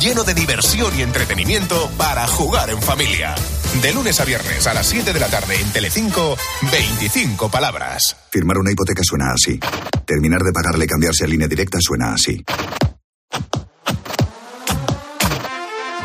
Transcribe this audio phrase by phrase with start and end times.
[0.00, 3.34] lleno de diversión y entretenimiento para jugar en familia.
[3.82, 6.36] De lunes a viernes a las 7 de la tarde en Telecinco,
[6.72, 8.16] 25 palabras.
[8.30, 9.60] Firmar una hipoteca suena así.
[10.06, 12.42] Terminar de pagarle y cambiarse a línea directa suena así.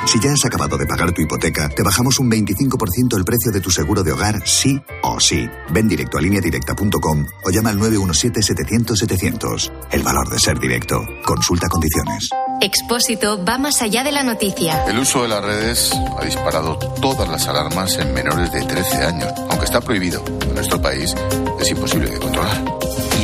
[0.05, 3.59] Si ya has acabado de pagar tu hipoteca, te bajamos un 25% el precio de
[3.59, 5.49] tu seguro de hogar, sí o sí.
[5.71, 9.71] Ven directo a lineadirecta.com o llama al 917-700-700.
[9.91, 11.03] El valor de ser directo.
[11.25, 12.29] Consulta condiciones.
[12.61, 14.85] Expósito va más allá de la noticia.
[14.85, 19.33] El uso de las redes ha disparado todas las alarmas en menores de 13 años.
[19.49, 21.16] Aunque está prohibido en nuestro país,
[21.59, 22.63] es imposible de controlar.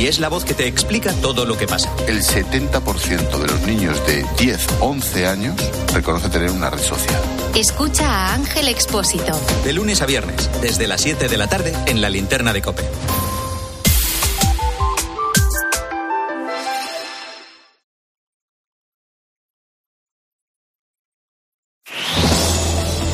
[0.02, 1.88] Y es la voz que te explica todo lo que pasa.
[2.08, 5.54] El 70% de los niños de 10, 11 años
[5.94, 7.22] reconoce tener una red social.
[7.54, 9.40] Escucha a Ángel Expósito.
[9.62, 12.82] De lunes a viernes, desde las 7 de la tarde, en la linterna de Cope.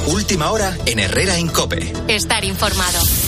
[0.06, 1.92] Última hora en Herrera Incope.
[2.08, 3.27] Estar informado.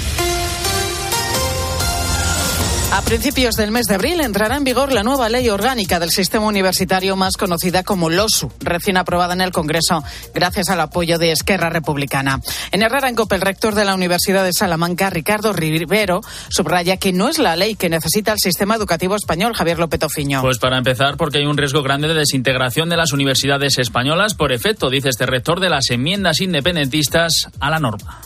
[2.92, 6.46] A principios del mes de abril entrará en vigor la nueva ley orgánica del sistema
[6.46, 10.02] universitario más conocida como LOSU, recién aprobada en el Congreso
[10.34, 12.40] gracias al apoyo de Esquerra Republicana.
[12.72, 17.12] En Herrera en Cope, el rector de la Universidad de Salamanca, Ricardo Rivero, subraya que
[17.12, 20.42] no es la ley que necesita el sistema educativo español, Javier López Ofiño.
[20.42, 24.52] Pues para empezar, porque hay un riesgo grande de desintegración de las universidades españolas por
[24.52, 28.20] efecto, dice este rector, de las enmiendas independentistas a la norma.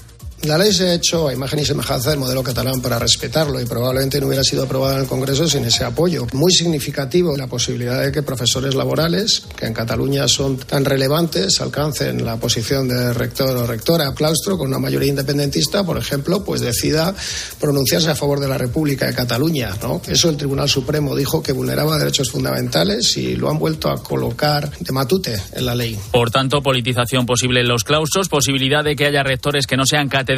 [0.47, 3.65] La ley se ha hecho a imagen y semejanza del modelo catalán para respetarlo y
[3.65, 6.27] probablemente no hubiera sido aprobada en el Congreso sin ese apoyo.
[6.35, 12.27] Muy significativo la posibilidad de que profesores laborales, que en Cataluña son tan relevantes, alcancen
[12.27, 17.15] la posición de rector o rectora claustro con una mayoría independentista, por ejemplo, pues decida
[17.59, 19.71] pronunciarse a favor de la República de Cataluña.
[19.81, 20.03] ¿no?
[20.07, 24.71] Eso el Tribunal Supremo dijo que vulneraba derechos fundamentales y lo han vuelto a colocar
[24.79, 25.99] de matute en la ley.
[26.13, 30.11] Por tanto, politización posible en los claustros, posibilidad de que haya rectores que no sean
[30.11, 30.34] catedráticos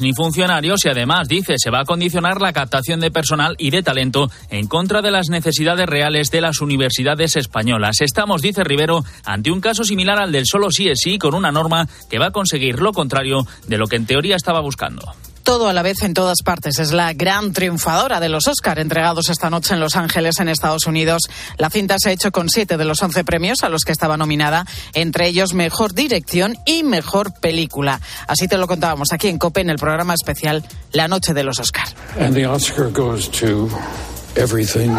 [0.00, 3.82] ni funcionarios y además dice se va a condicionar la captación de personal y de
[3.82, 8.00] talento en contra de las necesidades reales de las universidades españolas.
[8.00, 11.52] Estamos, dice Rivero, ante un caso similar al del solo sí es sí con una
[11.52, 15.02] norma que va a conseguir lo contrario de lo que en teoría estaba buscando
[15.46, 16.80] todo a la vez en todas partes.
[16.80, 20.86] Es la gran triunfadora de los Oscar entregados esta noche en Los Ángeles, en Estados
[20.86, 21.22] Unidos.
[21.56, 24.16] La cinta se ha hecho con siete de los once premios a los que estaba
[24.16, 28.00] nominada, entre ellos Mejor Dirección y Mejor Película.
[28.26, 31.60] Así te lo contábamos aquí en COPE en el programa especial La Noche de los
[31.60, 31.86] Oscar.
[34.34, 34.94] Everything,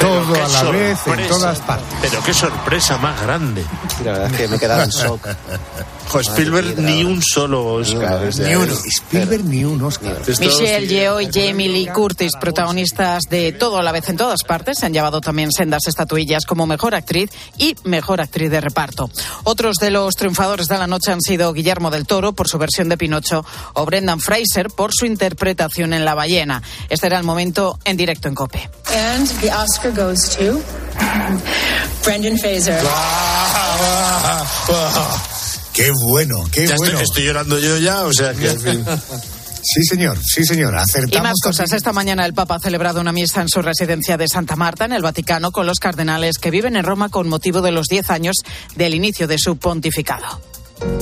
[0.00, 1.98] Todo a la vez en todas partes.
[2.00, 3.62] Pero qué sorpresa más grande.
[4.02, 5.28] La verdad es que me quedaba en shock.
[6.08, 8.30] Jo, Spielberg ni un solo Oscar.
[8.38, 8.72] Ni uno.
[8.72, 10.16] Spielberg ni un Oscar.
[10.26, 14.78] Michelle Yeoh y Jamie Lee Curtis, protagonistas de Todo a la vez en todas partes,
[14.78, 19.10] se han llevado también sendas estatuillas como mejor actriz y mejor actriz de reparto.
[19.44, 22.88] Otros de los triunfadores de la noche han sido Guillermo del Toro por su versión
[22.88, 23.44] de Pinocho
[23.74, 26.62] o Brendan Fraser por su interpretación en La ballena.
[26.88, 28.70] Este era el momento en directo en COPE.
[28.94, 30.60] And the Oscar goes to
[32.02, 32.82] Brendan Fraser.
[35.78, 36.94] Qué bueno, qué ya bueno.
[36.94, 38.50] Estoy, estoy, llorando yo ya, o sea que.
[38.50, 38.84] En fin.
[39.60, 40.74] Sí, señor, sí, señor.
[40.76, 41.16] Acertamos.
[41.16, 41.72] Y más cosas.
[41.72, 44.92] Esta mañana el Papa ha celebrado una misa en su residencia de Santa Marta, en
[44.92, 48.36] el Vaticano, con los cardenales que viven en Roma con motivo de los 10 años
[48.76, 50.40] del inicio de su pontificado.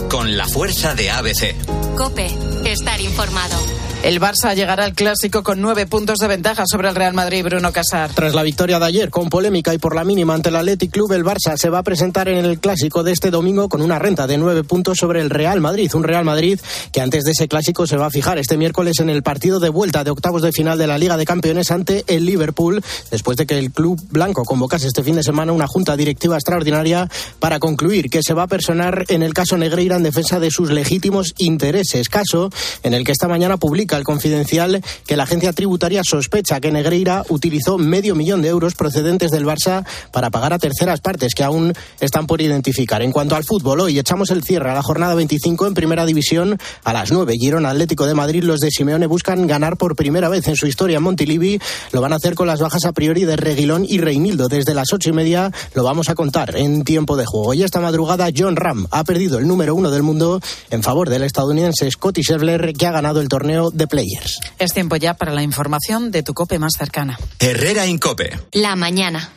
[0.09, 1.55] Con la fuerza de ABC.
[1.97, 2.29] Cope,
[2.65, 3.57] estar informado.
[4.03, 7.73] El Barça llegará al clásico con nueve puntos de ventaja sobre el Real Madrid, Bruno
[7.73, 8.11] Casar.
[8.15, 11.13] Tras la victoria de ayer, con polémica y por la mínima ante el Athletic Club,
[11.13, 14.29] el Barça se va a presentar en el clásico de este domingo con una renta
[14.29, 15.91] de nueve puntos sobre el Real Madrid.
[15.95, 16.61] Un Real Madrid
[16.93, 19.71] que antes de ese clásico se va a fijar este miércoles en el partido de
[19.71, 23.47] vuelta de octavos de final de la Liga de Campeones ante el Liverpool, después de
[23.47, 27.09] que el club blanco convocase este fin de semana una junta directiva extraordinaria
[27.41, 30.71] para concluir que se va a personar en el caso Negreira en defensa de sus
[30.71, 32.09] legítimos intereses.
[32.09, 32.51] Caso
[32.83, 37.25] en el que esta mañana publica el confidencial que la agencia tributaria sospecha que Negreira
[37.29, 41.73] utilizó medio millón de euros procedentes del Barça para pagar a terceras partes que aún
[42.01, 43.03] están por identificar.
[43.03, 46.59] En cuanto al fútbol, hoy echamos el cierre a la jornada 25 en Primera División
[46.83, 47.35] a las 9.
[47.39, 50.97] Girona Atlético de Madrid, los de Simeone buscan ganar por primera vez en su historia
[50.97, 51.61] en Montilivi.
[51.93, 54.49] Lo van a hacer con las bajas a priori de Reguilón y Reinildo.
[54.49, 57.55] Desde las ocho y media lo vamos a contar en tiempo de juego.
[57.55, 60.41] Y esta madrugada John Ram ha perdido el número uno del mundo
[60.71, 64.41] en favor del estadounidense Scotty Scheffler que ha ganado el torneo de Players.
[64.59, 67.19] Es tiempo ya para la información de tu cope más cercana.
[67.39, 68.39] Herrera Incope.
[68.53, 69.33] La mañana.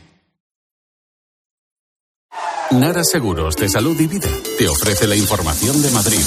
[2.72, 6.24] Nara Seguros de Salud y Vida te ofrece la información de Madrid.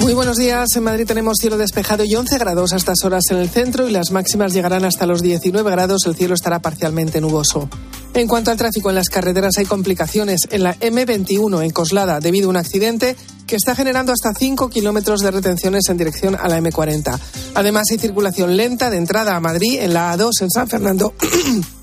[0.00, 0.68] Muy buenos días.
[0.76, 3.92] En Madrid tenemos cielo despejado y 11 grados a estas horas en el centro y
[3.92, 6.06] las máximas llegarán hasta los 19 grados.
[6.06, 7.68] El cielo estará parcialmente nuboso.
[8.14, 12.46] En cuanto al tráfico en las carreteras, hay complicaciones en la M21 en Coslada debido
[12.46, 13.14] a un accidente
[13.46, 17.18] que está generando hasta 5 kilómetros de retenciones en dirección a la M40.
[17.54, 21.14] Además, hay circulación lenta de entrada a Madrid en la A2 en San Fernando.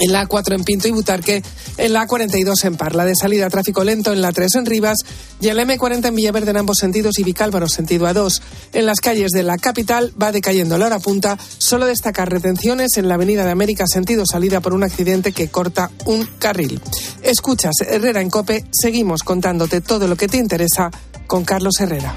[0.00, 1.42] en la A4 en Pinto y Butarque,
[1.76, 4.98] en la A42 en Parla, de salida tráfico lento en la 3 en Rivas
[5.40, 8.40] y en la M40 en Villaverde en ambos sentidos y Vicálvaro sentido A2.
[8.72, 13.08] En las calles de la capital va decayendo la hora punta, solo destacar retenciones en
[13.08, 16.80] la Avenida de América sentido salida por un accidente que corta un carril.
[17.22, 20.90] Escuchas Herrera en Cope, seguimos contándote todo lo que te interesa
[21.26, 22.16] con Carlos Herrera.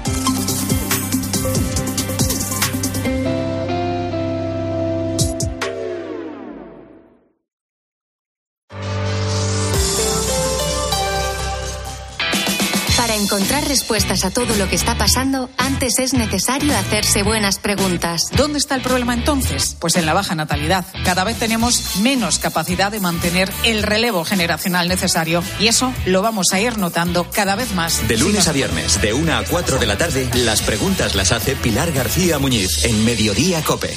[13.30, 18.22] Encontrar respuestas a todo lo que está pasando, antes es necesario hacerse buenas preguntas.
[18.36, 19.76] ¿Dónde está el problema entonces?
[19.78, 20.84] Pues en la baja natalidad.
[21.04, 26.48] Cada vez tenemos menos capacidad de mantener el relevo generacional necesario y eso lo vamos
[26.52, 28.08] a ir notando cada vez más.
[28.08, 31.54] De lunes a viernes, de 1 a 4 de la tarde, las preguntas las hace
[31.54, 33.96] Pilar García Muñiz en Mediodía Cope.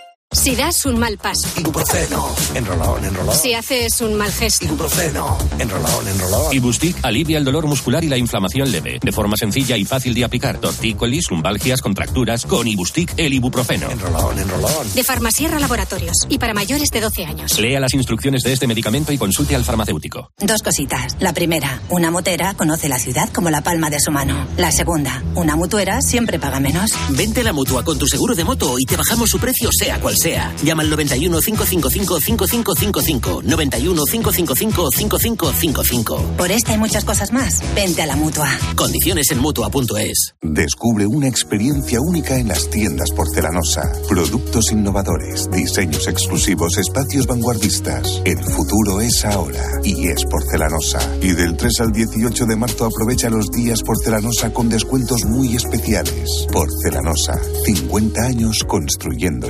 [0.33, 1.45] Si das un mal paso.
[1.59, 2.33] Ibuprofeno.
[2.55, 3.35] Enrolón, enrolón.
[3.35, 4.63] Si haces un mal gesto.
[4.63, 5.37] Ibuprofeno.
[5.59, 6.53] Enrolón, enrolón.
[6.53, 8.97] Ibustic alivia el dolor muscular y la inflamación leve.
[9.03, 10.57] De forma sencilla y fácil de aplicar.
[10.59, 12.45] Tortícolis, lumbalgias, contracturas.
[12.45, 13.91] Con Ibustic, el ibuprofeno.
[13.91, 14.93] Enrolón, enrolón.
[14.95, 16.25] De Farmasierra Laboratorios.
[16.29, 17.59] Y para mayores de 12 años.
[17.59, 20.31] Lea las instrucciones de este medicamento y consulte al farmacéutico.
[20.37, 21.17] Dos cositas.
[21.19, 24.47] La primera, una motera conoce la ciudad como la palma de su mano.
[24.55, 26.91] La segunda, una mutuera siempre paga menos.
[27.09, 29.99] Vente a la mutua con tu seguro de moto y te bajamos su precio sea
[29.99, 30.20] cual sea.
[30.63, 33.41] Llama al 91 555 5555.
[33.43, 36.37] 91 555 5555.
[36.37, 38.47] Por esta y muchas cosas más, vente a la mutua.
[38.75, 40.35] Condiciones en mutua.es.
[40.41, 43.91] Descubre una experiencia única en las tiendas porcelanosa.
[44.07, 48.21] Productos innovadores, diseños exclusivos, espacios vanguardistas.
[48.23, 50.99] El futuro es ahora y es porcelanosa.
[51.21, 56.29] Y del 3 al 18 de marzo aprovecha los días porcelanosa con descuentos muy especiales.
[56.51, 59.49] Porcelanosa, 50 años construyendo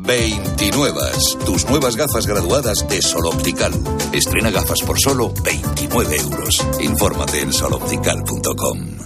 [0.00, 1.00] 29.
[1.44, 3.72] Tus nuevas gafas graduadas de Sol Optical.
[4.12, 6.66] Estrena gafas por solo 29 euros.
[6.80, 8.98] Infórmate en soloptical.com.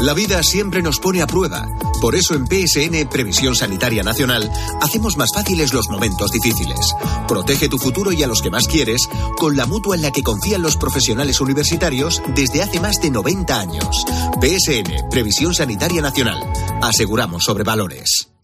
[0.00, 1.66] La vida siempre nos pone a prueba.
[2.02, 4.50] Por eso en PSN Previsión Sanitaria Nacional
[4.82, 6.94] hacemos más fáciles los momentos difíciles.
[7.26, 9.08] Protege tu futuro y a los que más quieres
[9.38, 13.58] con la mutua en la que confían los profesionales universitarios desde hace más de 90
[13.58, 14.04] años.
[14.40, 16.40] PSN Previsión Sanitaria Nacional.
[16.82, 18.35] Aseguramos sobre valores.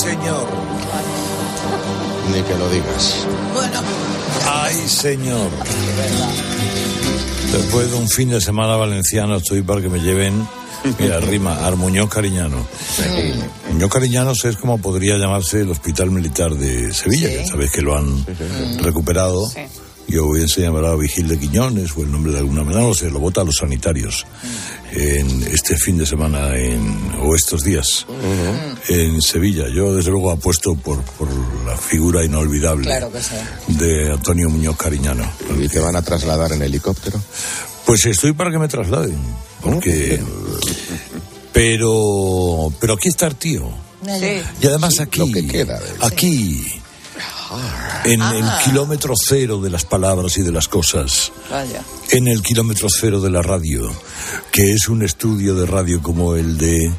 [0.00, 0.46] Señor.
[2.32, 3.26] Ni que lo digas.
[3.52, 3.80] Bueno.
[4.48, 5.50] Ay, señor.
[7.52, 10.48] Después de un fin de semana valenciano estoy para que me lleven,
[10.98, 12.66] mira, rima, Armuñoz Cariñano.
[13.72, 17.96] Muñoz Cariñanos es como podría llamarse el Hospital Militar de Sevilla, que sabéis que lo
[17.96, 18.24] han
[18.78, 19.50] recuperado.
[20.10, 22.94] Yo voy a enseñar a Vigil de Quiñones o el nombre de alguna manera, no
[22.94, 24.26] sé, lo vota a los sanitarios
[24.92, 28.06] en este fin de semana en, o estos días
[28.88, 29.68] en Sevilla.
[29.68, 31.28] Yo, desde luego, apuesto por, por
[31.64, 33.36] la figura inolvidable Claro que sí.
[33.68, 35.30] de Antonio Muñoz Cariñano.
[35.60, 37.20] ¿Y te van a trasladar en helicóptero?
[37.86, 39.16] Pues estoy para que me trasladen,
[39.62, 40.20] porque...
[41.52, 43.70] Pero, pero aquí está el tío.
[44.04, 44.40] Sí.
[44.62, 45.78] Y además aquí, Lo que queda.
[46.00, 46.64] aquí,
[48.04, 48.32] En Ah.
[48.36, 51.32] el kilómetro cero de las palabras y de las cosas.
[51.50, 51.82] Vaya.
[52.10, 53.90] En el kilómetro cero de la radio,
[54.52, 56.92] que es un estudio de radio como el de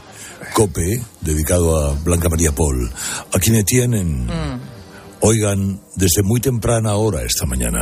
[0.53, 2.91] COPE, dedicado a Blanca María Paul.
[3.33, 4.27] Aquí me tienen.
[5.21, 7.81] Oigan, desde muy temprana hora esta mañana,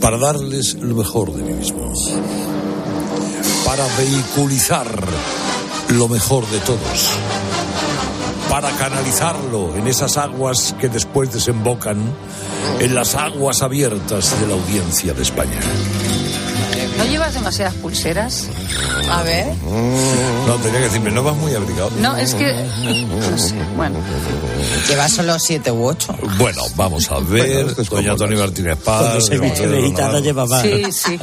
[0.00, 1.92] para darles lo mejor de mí mismo,
[3.64, 4.86] para vehiculizar
[5.90, 7.10] lo mejor de todos,
[8.48, 11.98] para canalizarlo en esas aguas que después desembocan
[12.80, 15.60] en las aguas abiertas de la audiencia de España.
[16.98, 18.48] ¿No llevas demasiadas pulseras?
[19.10, 19.46] A ver.
[20.46, 21.90] No, tenía que decirme, no vas muy abrigado.
[22.00, 22.52] No, es que.
[22.52, 23.98] No sé, bueno.
[24.88, 26.14] Lleva solo siete u ocho.
[26.38, 27.74] Bueno, vamos a ver.
[27.86, 29.00] Doña Tony Martínez Paz.
[29.00, 30.62] Cuando se viste de gitana lleva más.
[30.62, 31.18] Sí, sí.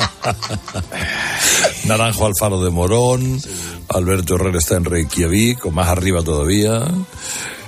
[1.87, 3.41] Naranjo Alfaro de Morón.
[3.89, 6.87] Alberto Herrera está en Reykjavik, o más arriba todavía.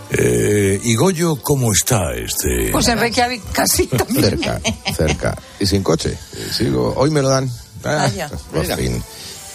[0.09, 2.69] Eh, y Goyo, ¿cómo está este?
[2.71, 4.23] Pues en Reykjavik casi también.
[4.23, 4.61] Cerca,
[4.95, 5.37] cerca.
[5.59, 6.11] Y sin coche.
[6.11, 6.93] Eh, Sigo.
[6.95, 7.51] Hoy me lo dan.
[7.83, 8.29] Ah, Vaya.
[8.51, 9.03] por fin.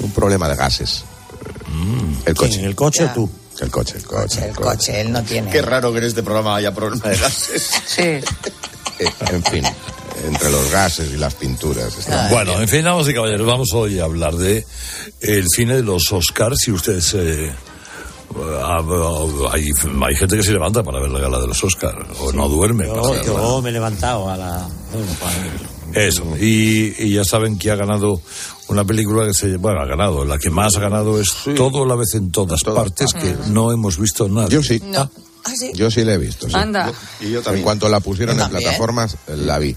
[0.00, 1.04] Un problema de gases.
[2.26, 2.64] El coche.
[2.64, 3.30] ¿El coche o tú?
[3.60, 4.46] El coche, el coche.
[4.48, 5.50] El coche, él no tiene.
[5.50, 7.70] Qué raro que en este programa haya problema de gases.
[7.86, 8.02] Sí.
[8.02, 8.22] Eh,
[9.30, 9.64] En fin,
[10.26, 11.96] entre los gases y las pinturas.
[11.96, 14.64] está- Bueno, en fin, damas y caballeros, vamos hoy a hablar de
[15.20, 16.58] el cine de los Oscars.
[16.58, 17.12] Si ustedes...
[17.14, 17.52] eh,
[18.62, 19.64] ah, ah, hay,
[20.06, 22.86] hay gente que se levanta para ver la gala de los Oscars, o no duerme.
[22.86, 24.68] Yo, yo me he levantado a la.
[24.92, 25.68] Bueno, para verlo.
[25.94, 28.20] Eso, y, y ya saben que ha ganado
[28.68, 29.56] una película que se.
[29.56, 33.12] Bueno, ha ganado, la que más ha ganado es Todo la vez en todas partes,
[33.12, 34.48] que no hemos visto nada.
[34.48, 34.80] Yo sí.
[34.84, 35.10] No.
[35.44, 35.72] Ah, sí.
[35.74, 36.48] Yo sí la he visto.
[36.48, 36.54] sí.
[36.54, 36.92] Anda.
[37.20, 37.58] Y yo también.
[37.58, 39.74] En cuanto la pusieron en plataformas, la vi.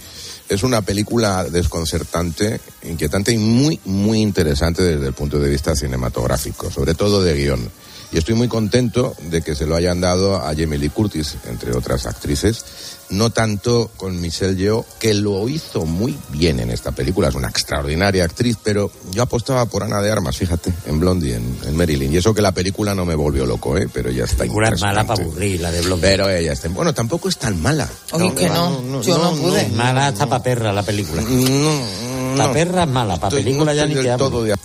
[0.48, 6.70] Es una película desconcertante, inquietante y muy, muy interesante desde el punto de vista cinematográfico,
[6.70, 7.72] sobre todo de guion.
[8.12, 11.76] Y estoy muy contento de que se lo hayan dado a Jamie Lee Curtis, entre
[11.76, 12.64] otras actrices,
[13.10, 17.50] no tanto con Michelle Yeoh, que lo hizo muy bien en esta película, es una
[17.50, 22.14] extraordinaria actriz, pero yo apostaba por Ana de Armas, fíjate, en Blondie, en, en Marilyn.
[22.14, 23.88] Y eso que la película no me volvió loco, ¿eh?
[23.92, 26.08] pero ya está película es mala para aburrir, la de Blondie.
[26.08, 26.70] Pero ella está.
[26.70, 27.88] Bueno, tampoco es tan mala.
[28.12, 29.68] Oye, que no, yo no, pude.
[29.70, 31.22] Mala hasta para perra la película.
[31.22, 34.30] No, Para perra es mala, para película no ya ni hablo.
[34.30, 34.56] todo de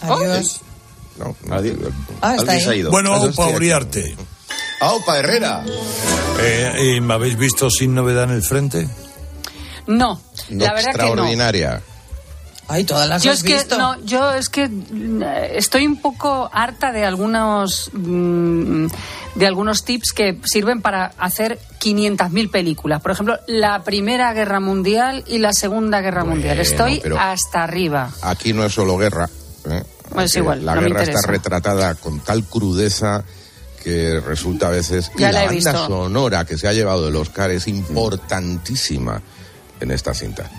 [0.00, 0.60] Adiós.
[1.18, 1.78] No, no del-
[2.20, 2.78] Ah, está Alguien se ha ahí.
[2.80, 2.90] ido.
[2.90, 3.56] Bueno, Eso Aupa.
[3.56, 4.16] Uriarte,
[4.80, 5.64] ¡Aupa Herrera!
[6.40, 8.86] eh, eh, ¿me habéis visto sin novedad en el frente?
[9.86, 10.20] No,
[10.50, 11.04] la verdad que no.
[11.06, 11.82] extraordinaria.
[12.68, 13.78] Ay, todas las Yo has es que visto.
[13.78, 15.22] no, yo es que mm,
[15.54, 18.86] estoy un poco harta de algunos mm,
[19.36, 23.00] de algunos tips que sirven para hacer 500.000 películas.
[23.00, 26.58] Por ejemplo, la Primera Guerra Mundial y la Segunda Guerra Mundial.
[26.58, 28.10] Estoy hasta arriba.
[28.22, 29.30] Aquí no es solo guerra.
[29.70, 29.84] ¿eh?
[30.16, 31.30] Pues Aquí igual, La no me guerra está interesa.
[31.32, 33.24] retratada con tal crudeza
[33.82, 35.10] que resulta a veces.
[35.16, 35.86] y Ya la, la banda visto.
[35.86, 39.22] sonora que se ha llevado el Oscar es importantísima
[39.80, 40.50] en esta cinta.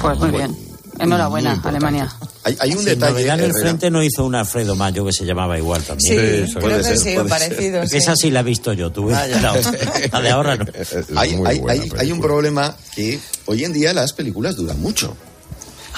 [0.00, 0.56] Pues muy bien.
[0.98, 2.12] Enhorabuena, Alemania.
[2.44, 3.26] Hay, hay un Sin detalle.
[3.26, 6.16] en el frente no hizo un Alfredo Mayo que se llamaba igual Sí, también.
[6.46, 7.86] creo puede que ser, sí, puede parecido.
[7.86, 7.96] sí.
[7.96, 9.10] Esa sí la he visto yo, tú.
[9.10, 9.40] Ah, ya.
[9.40, 9.54] La,
[10.12, 10.64] la de ahora no.
[10.74, 15.16] Es Hay, hay- hay- un problema que hoy en día las películas duran mucho.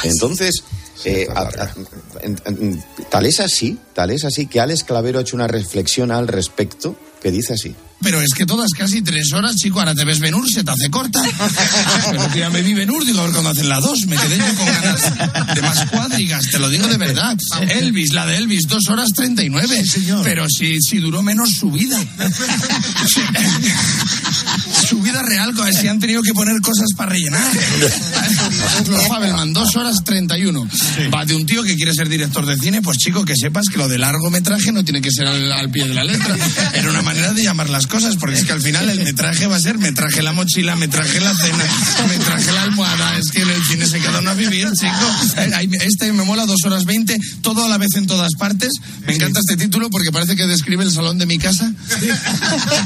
[0.04, 0.62] Entonces,
[1.04, 1.64] eh, está a- larga.
[1.64, 5.48] a- en- en- tal es así, tal es así que Alex Clavero ha hecho una
[5.48, 7.74] reflexión al respecto que dice así.
[8.00, 10.90] Pero es que todas casi tres horas, chico, ahora te ves Benur, se te hace
[10.90, 11.22] corta.
[12.10, 14.06] Pero que ya me vi Benur, digo, a ver cuándo hacen la dos.
[14.08, 17.36] Me quedé yo con ganas de más cuadrigas, te lo digo de verdad.
[17.68, 19.84] Elvis, la de Elvis, dos horas treinta y nueve.
[20.24, 21.96] Pero si, si duró menos su vida.
[24.88, 27.42] Su vida real, si han tenido que poner cosas para rellenar.
[29.08, 30.68] Fabelman, dos horas treinta y uno.
[31.14, 33.78] Va de un tío que quiere ser director de cine, pues chico, que sepas que
[33.78, 36.36] lo de largometraje no tiene que ser al, al pie de la letra.
[36.74, 39.56] Era una manera de llamar las cosas, porque es que al final el metraje va
[39.56, 41.64] a ser me traje la mochila, me traje la cena,
[42.08, 43.18] me traje la almohada.
[43.18, 44.92] Es que en el cine se queda uno a vivir, chico.
[45.36, 48.72] Eh, Este me mola dos horas veinte, todo a la vez en todas partes.
[49.06, 51.72] Me encanta este título porque parece que describe el salón de mi casa.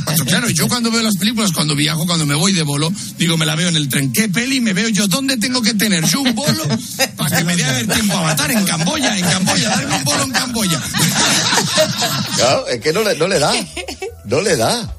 [0.04, 3.36] Pues claro, yo cuando veo las películas, cuando viajo, cuando me voy de bolo, digo,
[3.36, 4.12] me la veo en el tren.
[4.12, 5.06] ¿Qué peli me veo yo?
[5.08, 6.64] ¿Dónde tengo que tener yo un bolo
[7.16, 8.50] para que me dé a ver tiempo a matar?
[8.50, 10.82] En Camboya, en Camboya, darme un bolo en Camboya.
[12.36, 13.52] Claro, es que no le, no le da.
[14.24, 14.92] No le da.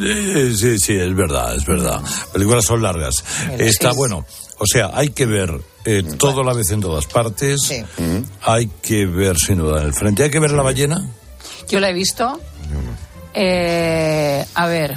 [0.00, 2.00] Eh, Sí, sí, es verdad, es verdad.
[2.32, 3.24] Películas son largas.
[3.58, 4.24] Está bueno.
[4.58, 5.50] O sea, hay que ver
[5.84, 7.60] eh, todo la vez en todas partes.
[8.42, 10.22] Hay que ver sin duda en el frente.
[10.22, 11.04] Hay que ver la ballena.
[11.68, 12.40] Yo la he visto.
[13.34, 14.94] Eh, a ver.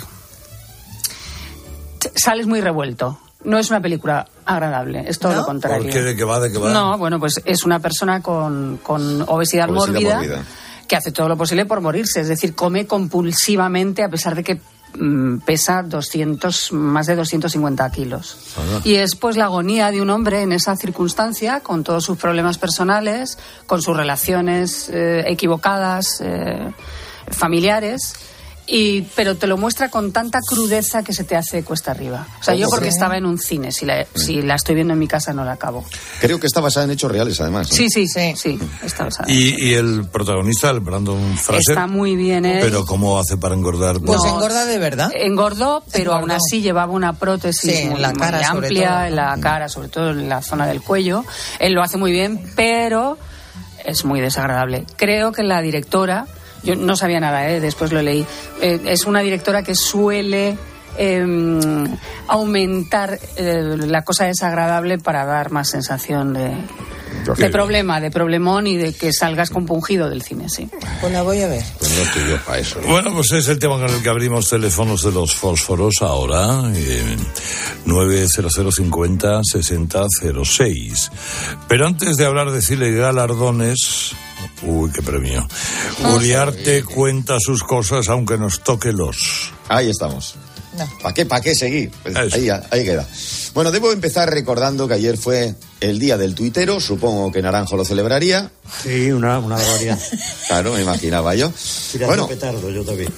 [2.00, 3.20] T- Sales muy revuelto.
[3.44, 5.84] No es una película agradable, es todo lo contrario.
[5.84, 6.02] ¿Por qué?
[6.02, 6.40] ¿De qué va?
[6.40, 6.72] ¿De qué va?
[6.72, 10.44] No, bueno, pues es una persona con, con obesidad, Obesidad mórbida, mórbida.
[10.88, 14.62] que hace todo lo posible por morirse, es decir, come compulsivamente a pesar de que
[15.00, 18.38] mm, pesa 200, más de 250 kilos.
[18.84, 22.58] Y es pues la agonía de un hombre en esa circunstancia, con todos sus problemas
[22.58, 26.72] personales, con sus relaciones eh, equivocadas, eh,
[27.32, 28.14] familiares.
[28.68, 32.26] Y, pero te lo muestra con tanta crudeza que se te hace cuesta arriba.
[32.40, 35.00] O sea, yo porque estaba en un cine, si la, si la estoy viendo en
[35.00, 35.86] mi casa no la acabo.
[36.20, 37.68] Creo que está basada en hechos reales, además.
[37.70, 39.32] Sí, sí, sí, sí, está basada.
[39.32, 41.74] Y, y el protagonista, el Brandon Fraser.
[41.76, 42.58] Está muy bien, ¿eh?
[42.62, 44.00] Pero ¿cómo hace para engordar?
[44.00, 44.36] Pues No.
[44.36, 45.12] engorda de verdad.
[45.14, 46.20] Engordó, pero Engordó.
[46.22, 49.04] aún así llevaba una prótesis Sí, en muy, sobre amplia, todo.
[49.06, 51.24] en la cara, sobre todo en la zona del cuello.
[51.60, 53.20] Él lo hace muy bien, pero
[53.86, 54.86] es muy desagradable.
[54.96, 56.26] Creo que la directora,
[56.66, 57.60] yo no sabía nada, ¿eh?
[57.60, 58.26] después lo leí,
[58.62, 60.58] eh, es una directora que suele
[60.98, 61.88] em,
[62.28, 66.58] aumentar eh, la cosa desagradable para dar más sensación de,
[67.38, 70.70] de problema, de problemón y de que salgas compungido del cine, sí.
[71.02, 71.64] Pues la voy a ver.
[71.80, 72.80] Pues no estoy yo para eso.
[72.88, 76.72] Bueno, pues es el tema con el que abrimos teléfonos de los fósforos ahora.
[76.76, 77.18] Eh,
[77.86, 81.12] 90050 6006.
[81.68, 84.16] Pero antes de hablar de cine y galardones.
[84.64, 85.48] Uy, qué premio.
[86.14, 89.52] Uriarte cuenta sus cosas aunque nos toque los.
[89.70, 90.36] Ahí estamos.
[90.78, 90.90] No.
[91.02, 91.90] ¿Para qué, para qué seguir?
[92.04, 93.08] Pues ahí, ahí queda.
[93.54, 96.82] Bueno, debo empezar recordando que ayer fue el día del tuitero.
[96.82, 98.52] Supongo que Naranjo lo celebraría.
[98.84, 99.98] Sí, una, una barbaridad.
[100.48, 101.52] Claro, me imaginaba yo.
[101.92, 103.12] Tirando Bueno, petardo, yo también.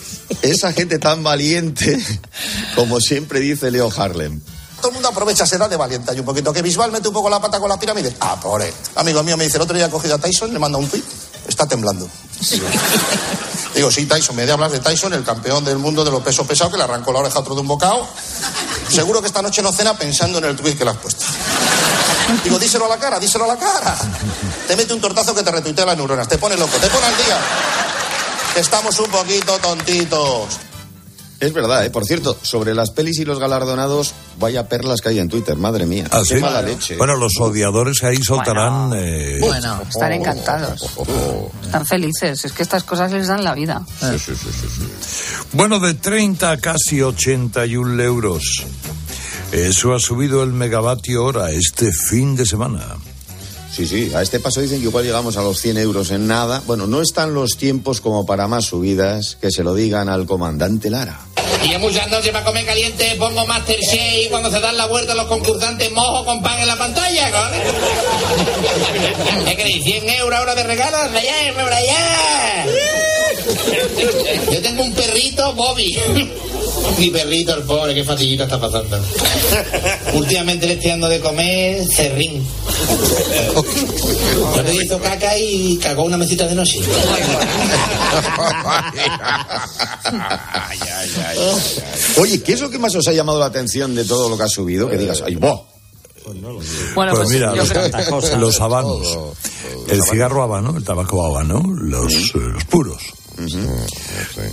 [0.44, 1.98] esa gente tan valiente,
[2.76, 4.40] como siempre dice Leo Harlem.
[4.78, 6.54] Todo el mundo aprovecha, se da de valiente hay un poquito.
[6.54, 8.16] Que visual mete un poco la pata con la pirámide.
[8.20, 8.74] Ah, pobre.
[8.96, 11.04] Amigo mío me dice, el otro día he cogido a Tyson, le manda un tweet.
[11.48, 12.08] Está temblando.
[13.76, 16.46] Digo, sí, Tyson, me de hablar de Tyson, el campeón del mundo de los pesos
[16.48, 18.08] pesados, que le arrancó la oreja a otro de un bocado.
[18.90, 21.24] Seguro que esta noche no cena pensando en el tweet que le has puesto.
[22.44, 23.98] Digo, díselo a la cara, díselo a la cara.
[24.68, 27.18] Te mete un tortazo que te retuitea las neuronas, te pone loco, te pone al
[27.18, 27.38] día.
[28.56, 30.67] Estamos un poquito tontitos.
[31.40, 31.90] Es verdad, ¿eh?
[31.92, 35.86] Por cierto, sobre las pelis y los galardonados, vaya perlas que hay en Twitter, madre
[35.86, 36.08] mía.
[36.12, 36.42] Ah, qué sí.
[36.42, 36.98] mala leche.
[36.98, 38.92] Bueno, los odiadores ahí soltarán.
[38.96, 40.82] eh, Bueno, están encantados.
[41.64, 42.44] Están felices.
[42.44, 43.86] Es que estas cosas les dan la vida.
[44.00, 44.88] Sí, sí, sí, sí, sí.
[45.54, 48.64] Bueno, de 30 a casi 81 euros.
[49.52, 52.98] Eso ha subido el megavatio hora este fin de semana.
[53.78, 56.64] Sí, sí, a este paso dicen que igual llegamos a los 100 euros en nada.
[56.66, 60.90] Bueno, no están los tiempos como para más subidas, que se lo digan al comandante
[60.90, 61.20] Lara.
[61.64, 65.14] Y en muchas noches para comer caliente pongo Masterchef y cuando se dan la vuelta
[65.14, 67.58] los concursantes mojo con pan en la pantalla, ¿vale?
[69.46, 69.86] ¿Qué queréis?
[69.86, 71.12] ¿100 euros ahora de regalos?
[71.12, 72.66] ¡Rayá, rayá!
[74.52, 75.96] Yo tengo un perrito, Bobby.
[76.98, 79.00] Mi perrito, el pobre, qué fatiguita está pasando.
[80.14, 82.44] Últimamente le estoy dando de comer cerrín.
[84.56, 86.80] Yo le hizo caca y cagó una mesita de noche.
[92.20, 94.44] Oye, ¿qué es lo que más os ha llamado la atención de todo lo que
[94.44, 94.90] ha subido?
[94.90, 95.66] Que digas, ay, ¡boh!
[96.26, 96.60] Bueno,
[97.14, 97.72] pues pues mira, los,
[98.38, 99.18] los habanos.
[99.88, 103.02] El cigarro habano, el tabaco habano, los, eh, los puros.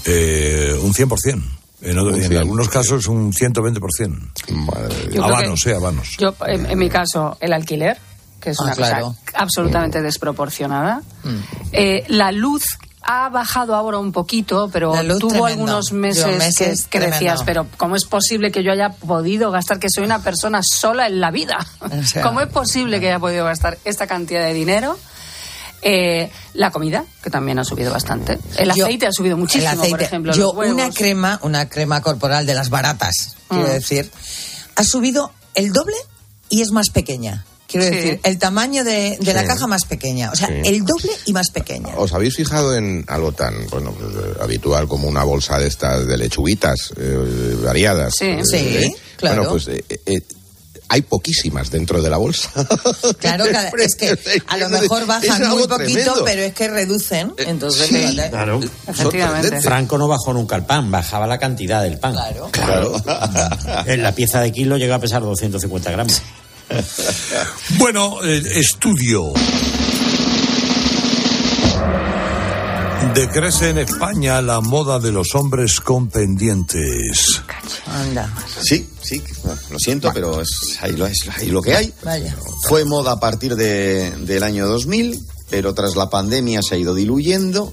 [0.04, 1.42] Eh, un 100%.
[1.84, 2.38] En, otro- Un en 100.
[2.40, 4.30] algunos casos un 120%.
[4.52, 6.16] Madre Habanos, que- sí, habanos.
[6.18, 7.98] Yo, en, en mi caso, el alquiler,
[8.40, 9.06] que es Ah, una claro.
[9.24, 11.02] cosa absolutamente desproporcionada.
[11.72, 12.64] Eh, la luz
[13.06, 15.44] ha bajado ahora un poquito, pero tuvo tremendo.
[15.46, 19.50] algunos meses, Yo, meses que, que decías, pero ¿cómo es posible que yo haya podido
[19.50, 21.58] gastar, que soy una persona sola en la vida?
[21.80, 24.98] O sea, ¿Cómo es posible que haya podido gastar esta cantidad de dinero?
[25.86, 28.38] Eh, la comida, que también ha subido bastante.
[28.56, 29.90] El Yo- aceite ha subido muchísimo, el aceite.
[29.90, 30.32] por ejemplo.
[30.32, 33.70] Yo, los una crema, una crema corporal de las baratas, quiero Mm.
[33.72, 34.10] decir,
[34.76, 35.96] ha subido el doble
[36.48, 37.44] y es más pequeña.
[37.66, 37.94] Quiero Sí.
[37.96, 40.30] decir, el tamaño de, de la caja más pequeña.
[40.30, 40.54] O sea, Sí.
[40.64, 41.94] el doble y más pequeña.
[41.96, 46.06] ¿Os habéis fijado en algo tan bueno pues, eh, habitual como una bolsa de estas
[46.06, 48.14] de lechuguitas eh, variadas?
[48.18, 48.26] Sí.
[48.26, 48.96] Eh, Sí, ¿eh?
[49.16, 49.36] claro.
[49.42, 50.20] Bueno, pues eh, eh,
[50.88, 52.50] hay poquísimas dentro de la bolsa.
[53.18, 53.44] Claro,
[53.78, 54.16] es que
[54.46, 56.22] a lo mejor bajan muy poquito, tremendo.
[56.24, 57.32] pero es que reducen.
[57.38, 57.96] Entonces, sí.
[57.96, 58.30] fíjate.
[58.30, 58.60] Claro.
[58.86, 59.60] Efectivamente.
[59.60, 62.12] Franco no bajó nunca el pan, bajaba la cantidad del pan.
[62.12, 62.48] Claro.
[62.50, 63.02] Claro.
[63.86, 66.22] En la pieza de kilo llega a pesar 250 gramos.
[67.78, 69.32] Bueno, eh, estudio.
[73.12, 77.40] Decrece en España la moda de los hombres con pendientes.
[77.86, 78.32] Anda.
[78.62, 79.22] Sí, sí,
[79.70, 81.92] lo siento, pero es, ahí, lo, es ahí lo que hay.
[82.02, 82.34] Vaya.
[82.68, 86.94] Fue moda a partir de- del año 2000, pero tras la pandemia se ha ido
[86.94, 87.72] diluyendo.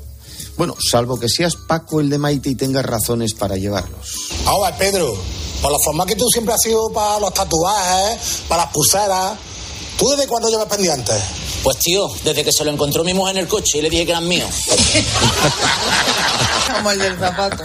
[0.58, 4.16] Bueno, salvo que seas Paco el de Maite y tengas razones para llevarlos.
[4.46, 5.12] Ahora, Pedro,
[5.62, 9.34] por la forma que tú siempre has sido para los tatuajes, para las pulseras,
[9.98, 11.16] ¿tú desde cuándo llevas pendientes?
[11.64, 14.06] Pues tío, desde que se lo encontró mi mujer en el coche y le dije
[14.06, 14.50] que eran míos.
[16.76, 17.64] Como el del zapato.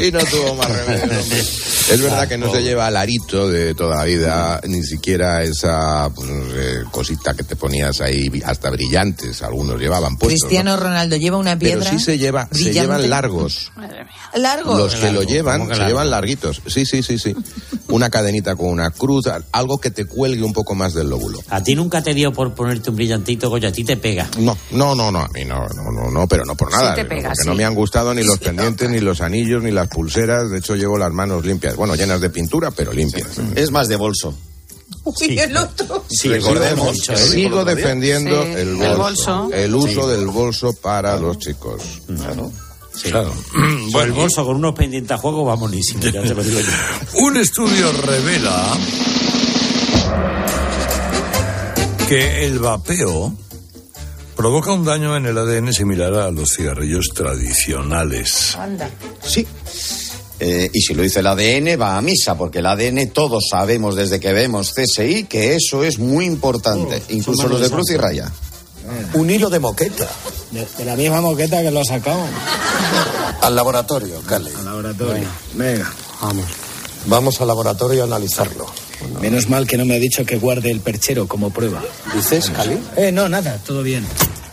[0.00, 1.36] y no tuvo más remedio.
[1.36, 6.10] Es verdad que no se lleva el arito de toda la vida, ni siquiera esa
[6.14, 6.28] pues,
[6.90, 10.40] cosita que te ponías ahí, hasta brillantes, algunos llevaban puestos.
[10.42, 10.48] ¿no?
[10.48, 11.90] Cristiano Ronaldo lleva una Pero piedra.
[11.90, 13.70] sí se lleva, se llevan largos.
[14.34, 14.76] Largo.
[14.76, 15.92] Los que lo llevan, ¿Cómo que se largo?
[15.94, 16.62] llevan larguitos.
[16.66, 17.36] Sí, sí, sí, sí.
[17.88, 21.40] Una cadenita con una cruz, algo que te cuelgue un poco más del lóbulo.
[21.50, 24.28] A ti nunca te dio por ponerte un brillantito, Goya, a ti te pega.
[24.38, 26.94] No, no, no, no, a mí no, no, no, no, pero no por nada.
[26.94, 27.48] te pega, porque sí.
[27.48, 30.50] no me han gustado ni los pendientes, ni los anillos, ni las pulseras.
[30.50, 31.76] De hecho, llevo las manos limpias.
[31.76, 33.28] Bueno, llenas de pintura, pero limpias.
[33.54, 34.34] Es más de bolso.
[35.04, 36.04] Uy, el otro.
[36.08, 37.16] Sí, recordemos, sigo, ¿eh?
[37.16, 39.50] Dijo el sigo defendiendo Sí, el, el bolso, bolso.
[39.52, 40.10] el uso Sí.
[40.16, 41.82] del bolso para los chicos.
[42.06, 42.50] Claro.
[43.02, 43.32] Claro.
[43.92, 47.20] Bueno, el bolso con unos pendientes a juego va monísimo, ya te lo digo yo.
[47.26, 48.72] Un estudio revela
[52.08, 53.32] que el vapeo
[54.36, 58.54] provoca un daño en el ADN similar a los cigarrillos tradicionales.
[58.56, 58.88] Anda.
[59.22, 59.46] Sí.
[60.38, 63.96] Eh, y si lo dice el ADN, va a misa, porque el ADN todos sabemos
[63.96, 68.30] desde que vemos CSI que eso es muy importante, incluso los de Cruz y Raya.
[69.14, 70.08] Un hilo de moqueta.
[70.52, 72.20] De, de la misma moqueta que lo ha sacado.
[73.40, 74.50] Al laboratorio, Cali.
[74.56, 75.26] Al laboratorio.
[75.54, 76.44] Venga, vamos.
[77.06, 78.66] Vamos al laboratorio a analizarlo.
[79.20, 81.82] Menos mal que no me ha dicho que guarde el perchero como prueba.
[82.14, 82.78] ¿Dices, Cali?
[82.96, 84.04] Eh, no, nada, todo bien.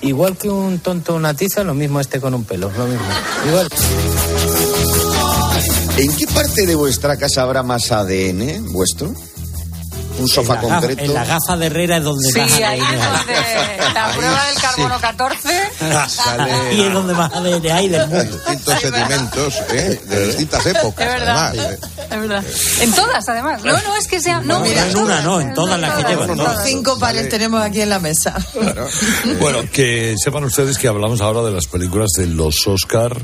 [0.01, 3.05] Igual que un tonto una tiza, lo mismo este con un pelo, lo mismo.
[3.47, 3.69] Igual.
[5.97, 9.13] ¿En qué parte de vuestra casa habrá más ADN vuestro?
[10.19, 11.03] ¿Un sofá en, la gafa, concreto?
[11.03, 14.61] en la gafa de Herrera es donde Sí, más ahí es donde la prueba del
[14.61, 15.49] carbono 14.
[16.71, 18.37] Y es donde más ADN hay del mundo.
[18.37, 20.01] Distintos sedimentos ¿eh?
[20.05, 21.07] de distintas épocas.
[21.07, 21.47] Es verdad.
[21.47, 21.79] además, ¿eh?
[22.11, 22.43] Es verdad.
[22.81, 23.63] En todas, además.
[23.63, 24.39] No, no, es que sea.
[24.41, 26.37] No, No, mira, en una, no, en todas las que llevan.
[26.37, 28.35] Los cinco pares tenemos aquí en la mesa.
[29.39, 33.17] Bueno, que sepan ustedes que hablamos ahora de las películas de los Oscar.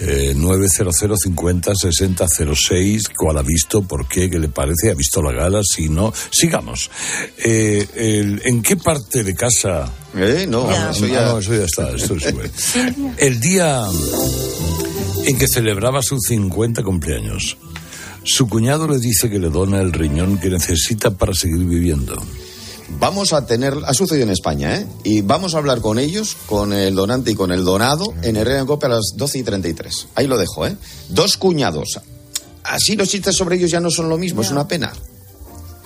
[0.00, 3.82] Eh, 900 50 60 06 ¿Cuál ha visto?
[3.82, 4.30] ¿Por qué?
[4.30, 4.90] ¿Qué le parece?
[4.90, 5.60] ¿Ha visto la gala?
[5.64, 6.88] Si no, sigamos.
[7.44, 9.92] Eh, el- ¿En qué parte de casa?
[10.14, 10.90] Eh, no, Ya.
[10.90, 11.26] eso Ah, ya...
[11.26, 12.50] no, eso ya está, esto sube.
[13.18, 13.84] El día
[15.26, 17.56] en que celebraba su 50 cumpleaños,
[18.24, 22.22] su cuñado le dice que le dona el riñón que necesita para seguir viviendo.
[22.98, 24.86] Vamos a tener, ha sucedido en España, ¿eh?
[25.04, 28.58] Y vamos a hablar con ellos, con el donante y con el donado, en Herrera
[28.58, 30.08] en Cope a las 12 y 33.
[30.16, 30.74] Ahí lo dejo, ¿eh?
[31.08, 32.00] Dos cuñados.
[32.64, 34.92] Así los chistes sobre ellos ya no son lo mismo, es una pena.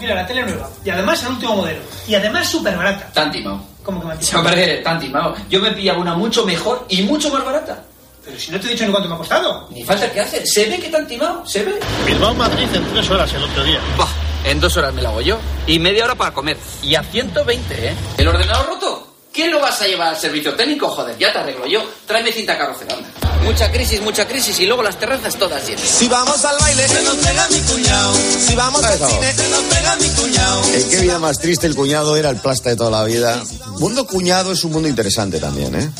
[0.00, 0.68] Mira, la tele nueva.
[0.84, 1.80] Y además el último modelo.
[2.08, 3.12] Y además súper barata.
[3.12, 3.62] Tan timado.
[3.84, 5.34] ¿Cómo que me has Se me parece tan timado.
[5.48, 7.84] Yo me pillaba una mucho mejor y mucho más barata.
[8.24, 9.68] Pero si no te he dicho ni cuánto me ha costado.
[9.70, 10.44] Ni falta que hace.
[10.44, 11.46] Se ve que tan timado.
[11.46, 11.78] Se ve.
[12.06, 13.78] Bilbao-Madrid en tres horas el otro día.
[13.96, 14.08] Bah,
[14.44, 15.38] en dos horas me la hago yo.
[15.66, 16.56] Y media hora para comer.
[16.82, 17.94] Y a 120, ¿eh?
[18.18, 19.08] ¿El ordenador roto?
[19.32, 20.88] ¿Quién lo vas a llevar al servicio técnico?
[20.88, 21.82] Joder, ya te arreglo yo.
[22.06, 22.94] Tráeme cinta carrocera.
[22.94, 23.08] anda.
[23.44, 24.60] Mucha crisis, mucha crisis.
[24.60, 25.82] Y luego las terrazas todas llenas.
[25.82, 28.14] Si vamos al baile, se nos pega mi cuñado.
[28.46, 30.62] Si vamos al cine, se nos pega mi cuñado.
[30.74, 33.42] ¿En qué vida más triste el cuñado era el plasta de toda la vida?
[33.78, 35.90] Mundo cuñado es un mundo interesante también, ¿eh?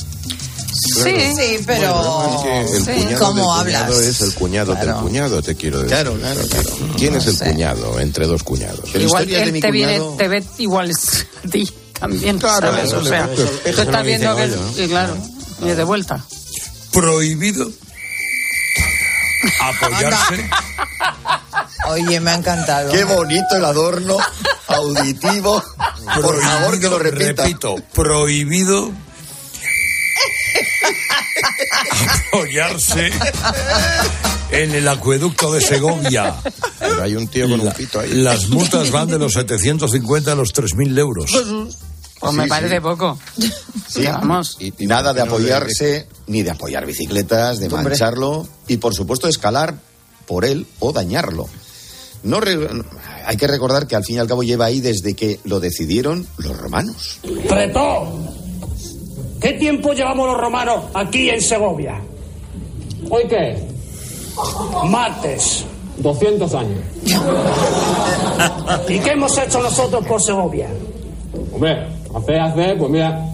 [0.84, 2.36] Sí, sí, pero.
[2.36, 2.92] Es que el Sí.
[3.04, 3.98] cuñado ¿Cómo cuñado hablas?
[3.98, 4.86] es el cuñado Claro.
[4.94, 5.90] del cuñado, te quiero decir.
[5.96, 6.40] Claro, claro,
[6.96, 7.44] ¿Quién es el sé.
[7.50, 8.94] cuñado entre dos cuñados?
[8.94, 12.84] Igual él te viene, te ve igual es a ti también, ¿sabes?
[12.86, 14.50] eso O sea, tú estás viendo que...
[14.84, 15.16] Y claro,
[15.62, 16.24] y de vuelta.
[16.92, 17.70] Prohibido
[19.60, 20.48] apoyarse.
[21.88, 22.90] Oye, me ha encantado.
[22.92, 24.16] Qué bonito el adorno
[24.68, 25.62] auditivo.
[26.20, 27.42] Por favor, que lo repita.
[27.44, 28.90] Repito, prohibido
[32.32, 33.10] apoyarse
[34.50, 36.34] en el acueducto de Segovia.
[36.78, 38.12] Pero hay un tío con La- un pito ahí.
[38.14, 41.30] Las multas van de los 750 a los 3.000 euros.
[42.20, 42.80] Pues me Sí, parece sí.
[42.80, 43.18] poco.
[43.88, 44.04] Sí.
[44.06, 44.56] Vamos.
[44.60, 47.90] Y nada de apoyarse, ni de apoyar bicicletas, de Hombre.
[47.90, 49.74] mancharlo y por supuesto de escalar
[50.26, 51.48] por él o dañarlo.
[52.22, 52.68] No re-
[53.26, 56.26] hay que recordar que al fin y al cabo lleva ahí desde que lo decidieron
[56.38, 57.18] los romanos.
[57.48, 58.16] Pretó,
[59.40, 62.00] ¿qué tiempo llevamos los romanos aquí en Segovia?
[63.10, 63.56] ¿Hoy qué?
[64.88, 65.64] Martes.
[65.98, 66.78] 200 años.
[68.88, 70.68] ¿Y qué hemos hecho nosotros por Segovia?
[71.52, 73.24] Hombre, hace, hace, pues mira,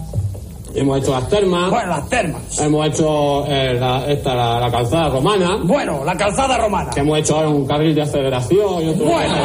[0.75, 1.71] hemos hecho las termas.
[1.71, 2.59] Bueno, las termas.
[2.59, 5.57] Hemos hecho eh, la, esta, la, la calzada romana.
[5.63, 6.89] Bueno, la calzada romana.
[6.91, 9.05] Que hemos hecho ahora un carril de aceleración y otro.
[9.05, 9.35] Bueno,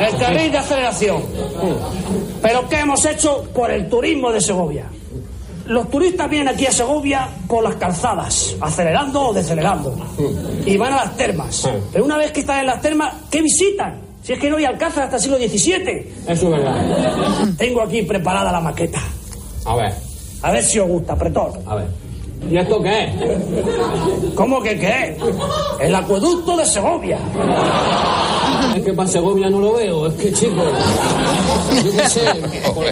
[0.00, 1.22] el carril de aceleración.
[2.42, 4.86] Pero ¿qué hemos hecho por el turismo de Segovia?
[5.68, 9.94] Los turistas vienen aquí a Segovia por las calzadas, acelerando o decelerando.
[10.64, 11.68] Y van a las termas.
[11.92, 14.00] Pero una vez que están en las termas, ¿qué visitan?
[14.22, 16.12] Si es que no hay alcázar hasta el siglo XVII.
[16.26, 16.84] Eso es verdad.
[17.56, 19.00] Tengo aquí preparada la maqueta.
[19.66, 19.92] A ver,
[20.42, 21.52] A ver si os gusta, pretor.
[21.66, 21.86] a ver.
[22.50, 24.34] ¿Y esto qué es?
[24.34, 25.16] ¿Cómo que qué?
[25.80, 27.18] El acueducto de Segovia.
[28.74, 30.62] Es que para Segovia no lo veo, es que chico.
[31.84, 32.20] Yo qué sé,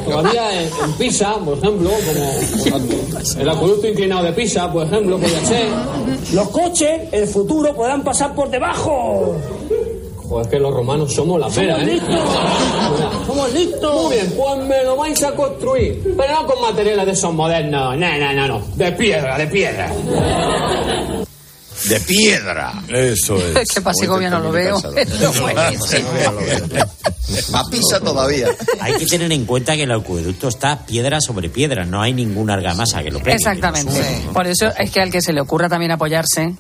[0.05, 5.45] todavía en, en Pisa, por ejemplo, como el acueducto inclinado de Pisa, por ejemplo, podría
[5.45, 5.69] ser.
[6.33, 9.37] Los coches, el futuro, podrán pasar por debajo.
[10.29, 11.93] Joder, es que los romanos somos la pera, Somos ¿eh?
[11.93, 12.19] listos.
[13.27, 14.03] Somos listos.
[14.03, 16.15] Muy bien, pues me lo vais a construir.
[16.17, 17.97] Pero no con materiales de esos modernos.
[17.97, 18.67] No, no, no, no.
[18.75, 19.93] De piedra, de piedra.
[21.89, 22.73] De piedra.
[22.89, 23.57] Eso es.
[23.57, 24.77] Es que para Segovia no lo veo.
[24.97, 26.09] Es buenísimo.
[27.53, 28.49] A Pisa todavía.
[28.81, 32.55] Hay que tener en cuenta que el acueducto está piedra sobre piedra, no hay ninguna
[32.55, 33.37] argamasa que lo pegue.
[33.37, 34.01] Exactamente.
[34.33, 36.55] Por eso es que al que se le ocurra también apoyarse.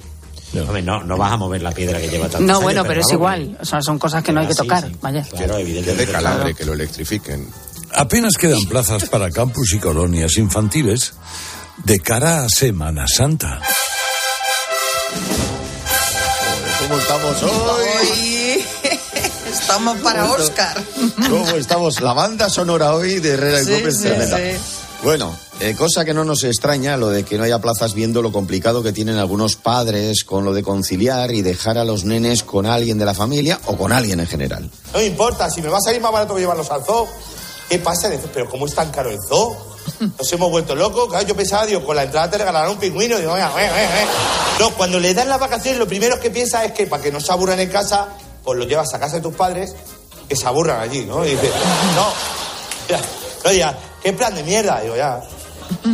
[0.62, 3.10] Hombre, no, no vas a mover la piedra que lleva tanto No, bueno, pero es
[3.12, 3.56] igual.
[3.60, 4.84] O sea, son cosas que no hay que Sí, tocar.
[4.86, 4.96] sí.
[5.00, 5.22] Vaya.
[5.22, 6.06] Claro, Que evidentemente.
[6.06, 7.48] de calabre, que lo electrifiquen.
[7.94, 11.14] Apenas quedan plazas para campus y colonias infantiles
[11.84, 13.60] de cara a Semana Santa.
[16.80, 18.64] ¿Cómo estamos hoy?
[19.50, 20.76] Estamos para Oscar.
[21.28, 22.00] ¿Cómo estamos?
[22.00, 24.58] La banda sonora hoy de Herrera y Sí, Cope
[25.02, 28.32] Bueno, eh, cosa que no nos extraña lo de que no haya plazas viendo lo
[28.32, 32.66] complicado que tienen algunos padres con lo de conciliar y dejar a los nenes con
[32.66, 34.70] alguien de la familia o con alguien en general.
[34.92, 37.06] No importa, si me va a salir más barato que llevarlos al zoo.
[37.68, 38.10] ¿Qué pasa?
[38.32, 39.56] Pero ¿cómo es tan caro el zoo?
[40.00, 41.12] Nos hemos vuelto locos.
[41.26, 43.18] Yo pensaba, digo, con la entrada te regalarán un pingüino.
[43.18, 44.12] Digo, venga, venga, venga.
[44.60, 47.20] No, cuando le dan las vacaciones, lo primero que piensa es que para que no
[47.20, 48.08] se aburran en casa,
[48.44, 49.74] pues los llevas a casa de tus padres,
[50.28, 51.24] que se aburran allí, ¿no?
[51.24, 51.50] Y dices,
[51.96, 54.80] no, no, qué plan de mierda.
[54.82, 55.20] Digo, ya,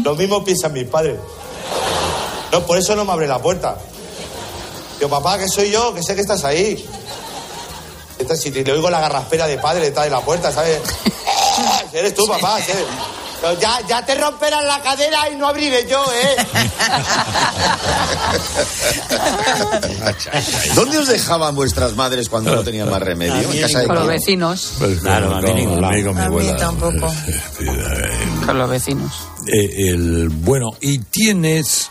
[0.05, 1.18] lo mismo piensan mis padres.
[2.53, 3.79] No, por eso no me abre la puerta.
[4.98, 6.87] Digo, papá, que soy yo, que sé que estás ahí.
[8.18, 10.79] Esta, si te, le oigo la garraspera de padre detrás de la puerta, ¿sabes?
[11.94, 12.61] Eres tú, papá.
[12.61, 12.72] ¿sí?
[13.42, 16.37] Pero ya, ya te romperán la cadera y no abriré yo, ¿eh?
[20.74, 23.50] ¿Dónde os dejaban vuestras madres cuando no tenían más remedio?
[23.52, 24.74] ¿En casa de Con los vecinos.
[24.78, 25.92] Pues Claro, con- a mí con- ningún lado.
[25.92, 26.57] a mí con mi A mí abuela.
[26.57, 27.12] tampoco.
[28.46, 29.12] Con los vecinos.
[29.46, 31.90] Eh, el, bueno, ¿y tienes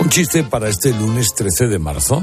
[0.00, 2.22] un chiste para este lunes 13 de marzo?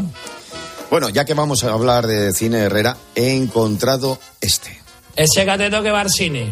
[0.90, 4.80] Bueno, ya que vamos a hablar de cine Herrera, he encontrado este.
[5.16, 6.52] Ese cateto que va al cine.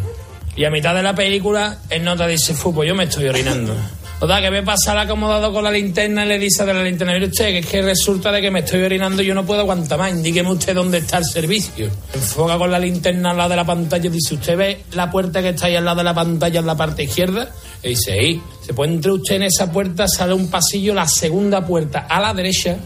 [0.58, 3.76] Y a mitad de la película, el nota dice, fútbol, yo me estoy orinando.
[4.20, 7.14] O sea, que ve pasar acomodado con la linterna y le dice de la linterna,
[7.14, 9.62] mire usted, que es que resulta de que me estoy orinando y yo no puedo
[9.62, 10.10] aguantar más.
[10.10, 11.88] Indíqueme usted dónde está el servicio.
[12.12, 15.44] Enfoca con la linterna al lado de la pantalla y dice, ¿usted ve la puerta
[15.44, 17.52] que está ahí al lado de la pantalla en la parte izquierda?
[17.84, 18.42] Y dice, sí.
[18.66, 22.34] Se puede entrar usted en esa puerta, sale un pasillo, la segunda puerta a la
[22.34, 22.78] derecha,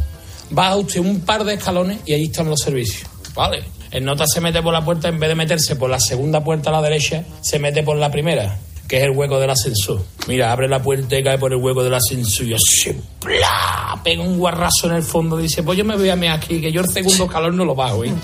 [0.50, 3.10] baja usted un par de escalones y ahí están los servicios.
[3.34, 3.64] ¿Vale?
[3.92, 6.70] El nota se mete por la puerta, en vez de meterse por la segunda puerta
[6.70, 10.02] a la derecha, se mete por la primera, que es el hueco del ascensor.
[10.28, 14.00] Mira, abre la puerta y cae por el hueco del ascensor y así, ¡plá!
[14.04, 15.38] pega un guarrazo en el fondo.
[15.38, 17.76] Dice, pues yo me voy a mear aquí, que yo el segundo escalón no lo
[17.76, 18.12] bajo, ¿eh?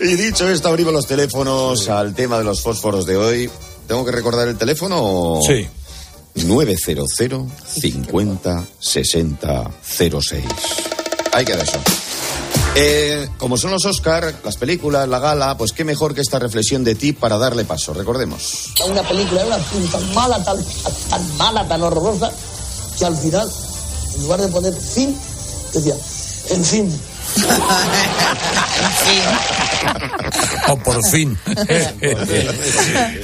[0.00, 3.50] Y dicho esto, abrimos los teléfonos al tema de los fósforos de hoy.
[3.88, 4.96] ¿Tengo que recordar el teléfono?
[5.00, 5.66] o- Sí.
[6.44, 7.10] 900
[7.80, 10.44] 50 60 06.
[11.32, 11.78] Ahí queda eso.
[12.78, 16.84] Eh, como son los Oscar, las películas, la gala, pues qué mejor que esta reflexión
[16.84, 17.94] de ti para darle paso.
[17.94, 18.74] Recordemos.
[18.86, 19.58] Una película era
[19.90, 20.58] tan mala, tan,
[21.08, 22.30] tan mala, tan horrorosa,
[22.98, 23.50] que al final,
[24.14, 25.16] en lugar de poner fin,
[25.72, 25.94] decía,
[26.50, 27.00] en fin.
[30.68, 31.38] O por fin.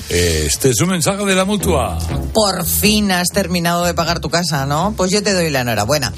[0.08, 1.98] este es un mensaje de la mutua.
[2.32, 4.94] Por fin has terminado de pagar tu casa, ¿no?
[4.96, 6.12] Pues yo te doy la enhorabuena.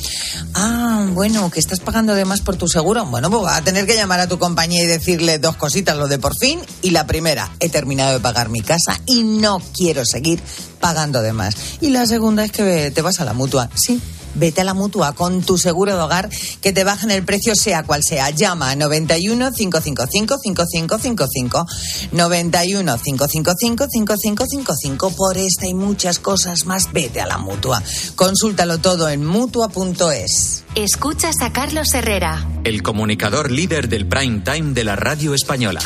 [0.54, 3.06] Ah, bueno, que estás pagando de más por tu seguro.
[3.06, 6.08] Bueno, pues vas a tener que llamar a tu compañía y decirle dos cositas, lo
[6.08, 6.60] de por fin.
[6.82, 10.42] Y la primera, he terminado de pagar mi casa y no quiero seguir
[10.80, 11.56] pagando de más.
[11.80, 13.70] Y la segunda es que te vas a la mutua.
[13.74, 14.00] Sí.
[14.34, 17.82] Vete a la mutua con tu seguro de hogar que te bajen el precio sea
[17.82, 18.30] cual sea.
[18.30, 21.66] Llama a 91 555 5555
[22.12, 26.92] 91 555 5555 por esta y muchas cosas más.
[26.92, 27.82] Vete a la mutua.
[28.16, 30.64] Consúltalo todo en mutua.es.
[30.74, 32.46] Escuchas a Carlos Herrera.
[32.64, 35.80] El comunicador líder del prime time de la radio española.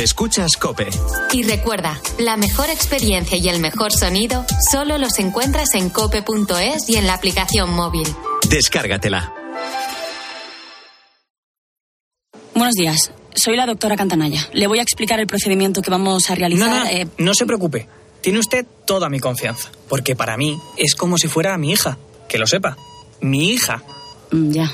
[0.00, 0.88] Escuchas Cope.
[1.32, 6.96] Y recuerda, la mejor experiencia y el mejor sonido solo los encuentras en cope.es y
[6.96, 8.06] en la aplicación móvil.
[8.48, 9.34] Descárgatela.
[12.54, 13.12] Buenos días.
[13.34, 14.48] Soy la doctora Cantanaya.
[14.54, 16.68] Le voy a explicar el procedimiento que vamos a realizar.
[16.70, 17.86] No, no, eh, no se preocupe.
[18.22, 21.98] Tiene usted toda mi confianza, porque para mí es como si fuera mi hija.
[22.28, 22.76] Que lo sepa.
[23.20, 23.82] Mi hija.
[24.30, 24.72] Mm, Ya.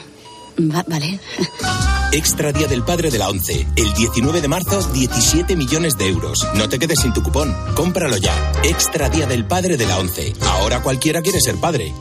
[0.58, 1.18] Va- vale.
[2.16, 3.66] Extra Día del Padre de la ONCE.
[3.76, 6.48] El 19 de marzo, 17 millones de euros.
[6.54, 7.54] No te quedes sin tu cupón.
[7.74, 8.52] Cómpralo ya.
[8.64, 10.32] Extra Día del Padre de la ONCE.
[10.40, 11.92] Ahora cualquiera quiere ser padre.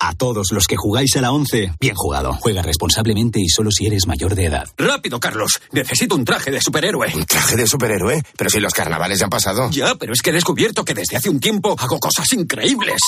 [0.00, 2.34] A todos los que jugáis a la 11, bien jugado.
[2.40, 4.68] Juega responsablemente y solo si eres mayor de edad.
[4.76, 5.60] Rápido, Carlos.
[5.72, 7.10] Necesito un traje de superhéroe.
[7.14, 8.20] ¿Un traje de superhéroe?
[8.36, 9.70] Pero si los carnavales ya han pasado.
[9.70, 13.00] Ya, pero es que he descubierto que desde hace un tiempo hago cosas increíbles.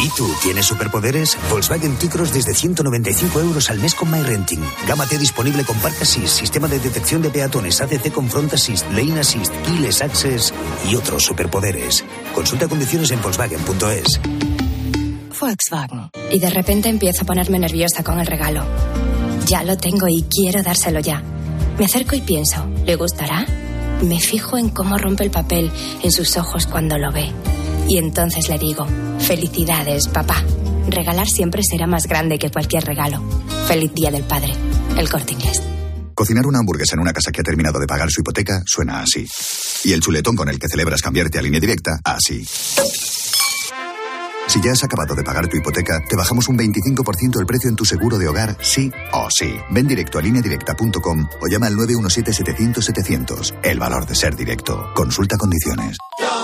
[0.00, 1.36] ¿Y tú tienes superpoderes?
[1.50, 4.64] Volkswagen T-Cross desde 195 euros al mes con MyRenting.
[4.88, 8.90] Gama T disponible con Park Assist, sistema de detección de peatones, ADC con Front Assist,
[8.90, 10.52] Lane Assist, Keyless Access
[10.90, 12.04] y otros superpoderes.
[12.34, 14.20] Consulta condiciones en Volkswagen.es.
[15.42, 16.10] Volkswagen.
[16.30, 18.64] Y de repente empiezo a ponerme nerviosa con el regalo.
[19.46, 21.20] Ya lo tengo y quiero dárselo ya.
[21.78, 23.44] Me acerco y pienso, ¿le gustará?
[24.04, 25.70] Me fijo en cómo rompe el papel
[26.02, 27.32] en sus ojos cuando lo ve.
[27.88, 28.86] Y entonces le digo,
[29.18, 30.44] felicidades, papá.
[30.88, 33.20] Regalar siempre será más grande que cualquier regalo.
[33.66, 34.52] Feliz Día del Padre.
[34.96, 35.60] El corte inglés.
[36.14, 39.26] Cocinar una hamburguesa en una casa que ha terminado de pagar su hipoteca suena así.
[39.84, 42.46] Y el chuletón con el que celebras cambiarte a línea directa, así.
[44.52, 47.74] Si ya has acabado de pagar tu hipoteca, te bajamos un 25% el precio en
[47.74, 49.56] tu seguro de hogar, sí o sí.
[49.70, 53.54] Ven directo a lineadirecta.com o llama al 917-700-700.
[53.62, 54.92] El valor de ser directo.
[54.94, 55.96] Consulta condiciones.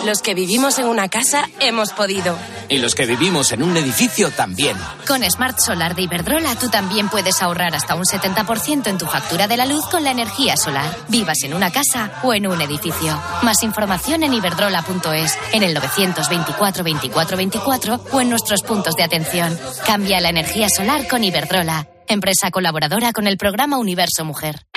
[0.06, 2.38] Los que vivimos en una casa hemos podido.
[2.70, 4.76] Y los que vivimos en un edificio también.
[5.06, 9.48] Con Smart Solar de Iberdrola tú también puedes ahorrar hasta un 70% en tu factura
[9.48, 10.96] de la luz con la energía solar.
[11.08, 13.20] Vivas en una casa o en un edificio.
[13.42, 19.58] Más información en iberdrola.es, en el 924 24 24 o en nuestros puntos de atención.
[19.86, 24.67] Cambia la energía solar con Iberdrola, empresa colaboradora con el programa Universo Mujer.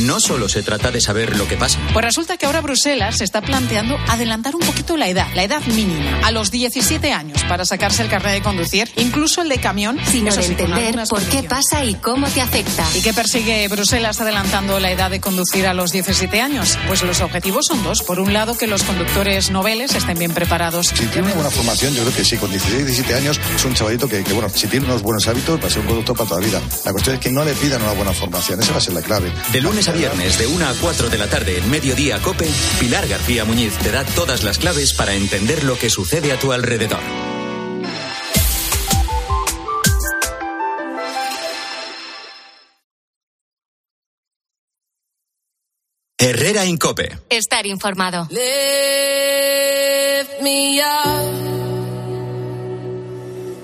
[0.00, 1.78] No solo se trata de saber lo que pasa.
[1.92, 5.62] Pues resulta que ahora Bruselas se está planteando adelantar un poquito la edad, la edad
[5.66, 9.98] mínima, a los 17 años para sacarse el carnet de conducir, incluso el de camión.
[10.10, 12.84] Sino eso de sí, entender por qué pasa y cómo te afecta.
[12.94, 16.78] ¿Y qué persigue Bruselas adelantando la edad de conducir a los 17 años?
[16.86, 18.02] Pues los objetivos son dos.
[18.02, 20.88] Por un lado, que los conductores noveles estén bien preparados.
[20.88, 23.74] Si tiene una buena formación, yo creo que sí, con 16, 17 años es un
[23.74, 26.28] chavalito que, que, bueno, si tiene unos buenos hábitos, va a ser un conductor para
[26.28, 26.60] toda la vida.
[26.84, 29.02] La cuestión es que no le pidan una buena formación, esa va a ser la
[29.02, 29.32] clave.
[29.52, 32.48] De lunes a viernes, de 1 a 4 de la tarde en Mediodía Cope,
[32.80, 36.52] Pilar García Muñiz te da todas las claves para entender lo que sucede a tu
[36.52, 37.02] alrededor.
[46.18, 47.18] Herrera Incope.
[47.28, 48.26] Estar informado.
[48.30, 48.40] Lift
[50.42, 50.86] me up.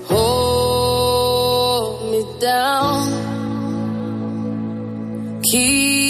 [0.09, 3.09] Hold me down.
[5.51, 6.02] Keep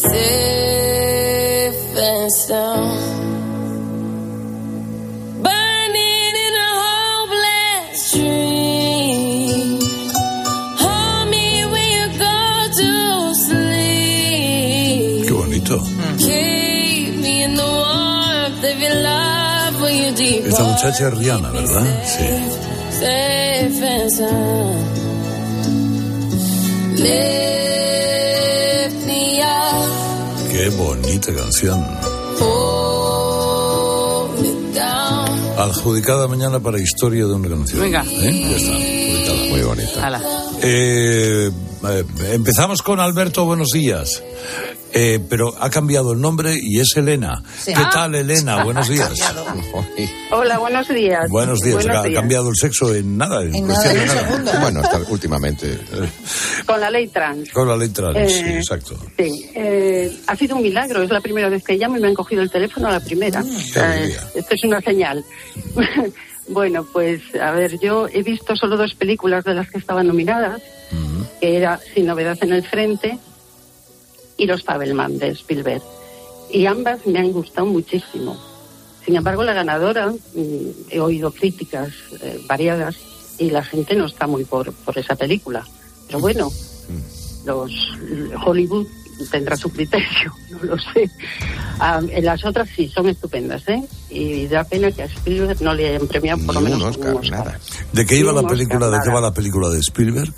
[0.00, 2.98] Safe and sound.
[5.42, 9.80] Burning in a hopeless dream.
[10.82, 12.38] Hold me when you go
[12.78, 12.90] to
[13.34, 15.26] sleep.
[15.26, 15.76] Qué bonito.
[16.18, 20.46] Keep me in the warmth of your love when you deep.
[20.46, 21.84] Esta muchacha es Rihanna, ¿verdad?
[22.04, 22.28] Sí.
[23.00, 24.98] Safe and sound.
[30.58, 31.86] Qué bonita canción.
[35.56, 37.80] Adjudicada mañana para historia de una canción.
[37.80, 38.02] Venga.
[38.04, 38.46] ¿Eh?
[38.50, 39.50] Ya está, adjudicada.
[39.50, 40.04] Muy bonita.
[40.04, 40.47] Hala.
[40.62, 41.50] Eh,
[41.88, 44.22] eh, empezamos con Alberto, buenos días.
[44.90, 47.42] Eh, pero ha cambiado el nombre y es Elena.
[47.58, 47.74] Sí.
[47.74, 47.90] ¿Qué Ah.
[47.92, 48.64] tal, Elena?
[48.64, 49.12] Buenos días.
[50.30, 51.28] Hola, buenos días.
[51.28, 51.74] Buenos días.
[51.84, 52.18] Buenos ha días.
[52.20, 53.42] cambiado el sexo en nada.
[53.42, 54.52] En, En cuestión nada, de segundo.
[54.60, 55.78] Bueno, hasta últimamente.
[56.64, 57.50] Con la ley trans.
[57.50, 58.98] Con la letra, sí, Eh, exacto.
[59.18, 61.02] Sí, eh, ha sido un milagro.
[61.02, 63.40] Es la primera vez que llamo y me han cogido el teléfono a la primera.
[63.42, 64.26] Eh, alegría.
[64.34, 65.22] esto es una señal.
[66.48, 70.62] bueno, pues a ver, yo he visto solo dos películas de las que estaban nominadas,
[71.40, 73.18] que era Sin novedad en el frente
[74.36, 75.82] y Los Fabelman de Spielberg.
[76.50, 78.36] Y ambas me han gustado muchísimo.
[79.04, 81.90] Sin embargo, la ganadora, mm, he oído críticas
[82.22, 82.96] eh, variadas
[83.38, 85.66] y la gente no está muy por, por esa película.
[86.06, 86.50] Pero bueno,
[87.44, 87.72] los
[88.44, 88.86] Hollywood
[89.30, 91.10] tendrá su criterio, no lo sé.
[91.78, 93.82] Ah, en las otras sí, son estupendas, ¿eh?
[94.10, 97.16] Y da pena que a Spielberg no le hayan premiado por lo menos con un
[97.18, 97.58] Oscar.
[97.92, 98.86] ¿De qué iba la un película?
[98.86, 99.28] Oscar, ¿De qué va nada.
[99.28, 100.32] la película de Spielberg?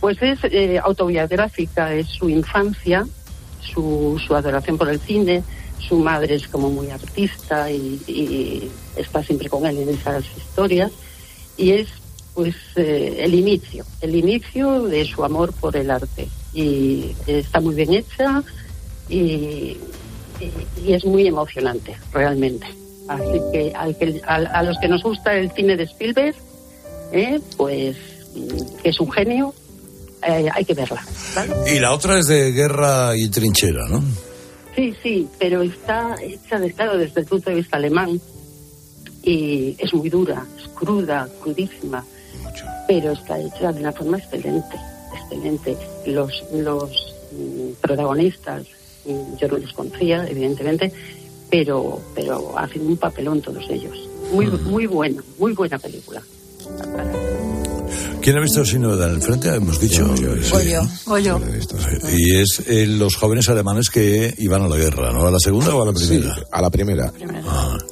[0.00, 3.06] Pues es eh, autobiográfica, es su infancia,
[3.60, 5.42] su, su adoración por el cine,
[5.78, 10.90] su madre es como muy artista y, y está siempre con él en esas historias,
[11.56, 11.88] y es
[12.34, 16.28] pues eh, el inicio, el inicio de su amor por el arte.
[16.52, 18.42] Y está muy bien hecha,
[19.08, 19.14] y,
[20.40, 20.52] y-
[20.84, 22.66] y es muy emocionante, realmente.
[23.08, 26.34] Así que, al que- al- a, los que nos gusta el cine de Spielberg,
[27.12, 27.96] eh, pues
[28.34, 29.52] mm, que es un genio,
[30.26, 31.02] eh, hay que verla.
[31.34, 31.54] ¿vale?
[31.74, 34.02] Y la otra es de guerra y trinchera, ¿no?
[34.76, 38.20] Sí, sí, pero está hecha de claro desde el punto de vista alemán
[39.22, 42.04] y es muy dura, es cruda, crudísima,
[42.86, 44.76] pero está hecha de una forma excelente,
[45.30, 45.76] excelente.
[46.06, 48.66] Los, los mm, protagonistas,
[49.04, 50.92] mm, yo no los conocía, evidentemente,
[51.50, 54.08] pero, pero hacen un papelón todos ellos.
[54.32, 56.22] Muy, muy buena, muy buena película.
[58.22, 59.48] ¿Quién ha visto Sin Novedad en el frente?
[59.54, 60.14] Hemos dicho.
[60.42, 60.52] Sí.
[61.06, 61.40] Goyo.
[62.16, 65.26] Y es eh, los jóvenes alemanes que iban a la guerra, ¿no?
[65.26, 66.34] ¿A la segunda o a la primera?
[66.34, 67.12] Sí, a la primera.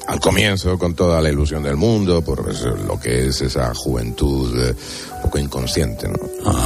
[0.07, 2.45] Al comienzo, con toda la ilusión del mundo, por
[2.87, 4.74] lo que es esa juventud eh,
[5.16, 6.16] un poco inconsciente, ¿no?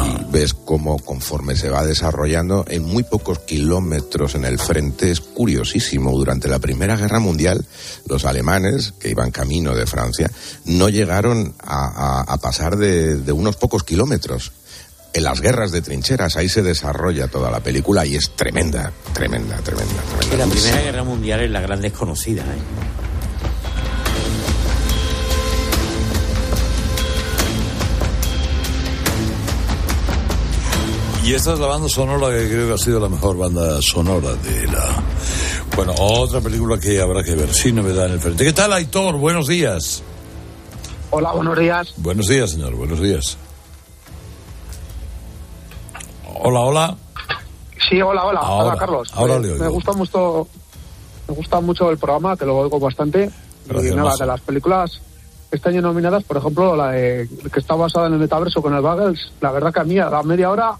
[0.06, 5.20] Y ves cómo conforme se va desarrollando en muy pocos kilómetros en el frente, es
[5.20, 6.10] curiosísimo.
[6.16, 7.64] Durante la Primera Guerra Mundial,
[8.08, 10.30] los alemanes, que iban camino de Francia,
[10.66, 14.52] no llegaron a, a- a pasar de, de unos pocos kilómetros.
[15.14, 19.56] En las guerras de trincheras, ahí se desarrolla toda la película y es tremenda, tremenda,
[19.58, 20.46] tremenda, tremenda.
[20.46, 22.92] la Primera Guerra Mundial es la gran desconocida, ¿eh?
[31.24, 34.34] Y esta es la banda sonora que creo que ha sido la mejor banda sonora
[34.34, 35.02] de la...
[35.76, 38.44] Bueno, otra película que habrá que ver, sin novedad en el frente.
[38.44, 39.16] ¿Qué tal, Aitor?
[39.18, 40.02] Buenos días.
[41.10, 41.94] Hola, buenos días.
[41.96, 43.38] Buenos días, señor, buenos días.
[46.44, 46.96] Hola, hola.
[47.88, 48.40] Sí, hola, hola.
[48.40, 49.12] Ahora, hola, Carlos.
[49.14, 49.62] ahora le oigo.
[49.64, 50.48] me gusta mucho
[51.28, 53.30] me gusta mucho el programa, que lo oigo bastante.
[53.66, 55.00] Gracias, y nada, de las películas
[55.48, 58.74] que este año nominadas, por ejemplo, la de, que está basada en el metaverso con
[58.74, 60.72] el Bagels, la verdad que a mí a la media hora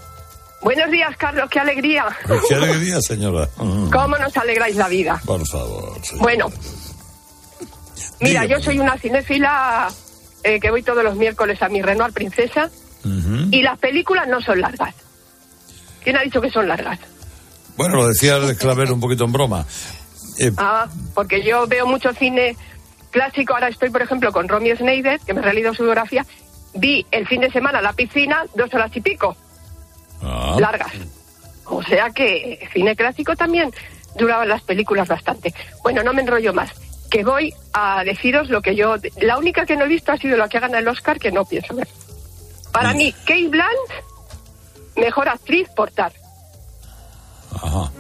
[0.63, 2.07] Buenos días, Carlos, qué alegría.
[2.49, 3.49] Qué alegría, señora.
[3.57, 5.21] Mm, ¿Cómo nos alegráis la vida?
[5.27, 5.95] Por favor.
[6.05, 6.23] señora.
[6.23, 6.47] Bueno,
[8.21, 8.49] mira, Dígame.
[8.49, 9.89] yo soy una cinéfila
[10.45, 12.71] eh, que voy todos los miércoles a mi Renoir Princesa
[13.51, 14.95] y las películas no son largas.
[16.05, 17.01] ¿Quién ha dicho que son largas?
[17.77, 19.67] Bueno, lo decía el Claver un poquito en broma.
[20.39, 22.57] Eh, Ah, porque yo veo mucho cine
[23.11, 23.55] clásico.
[23.55, 26.25] Ahora estoy, por ejemplo, con Romeo Schneider, que me he realido su biografía.
[26.75, 29.37] Vi el fin de semana La Piscina, dos horas y pico,
[30.23, 30.93] ah, largas.
[31.67, 33.71] O sea que cine clásico también
[34.17, 35.55] duraban las películas bastante.
[35.83, 36.71] Bueno, no me enrollo más.
[37.11, 38.97] Que voy a deciros lo que yo.
[39.21, 41.31] La única que no he visto ha sido la que ha ganado el Oscar, que
[41.33, 41.89] no pienso ver.
[42.73, 43.91] Para mí, Kate Blanch,
[44.97, 46.13] mejor actriz por Tar.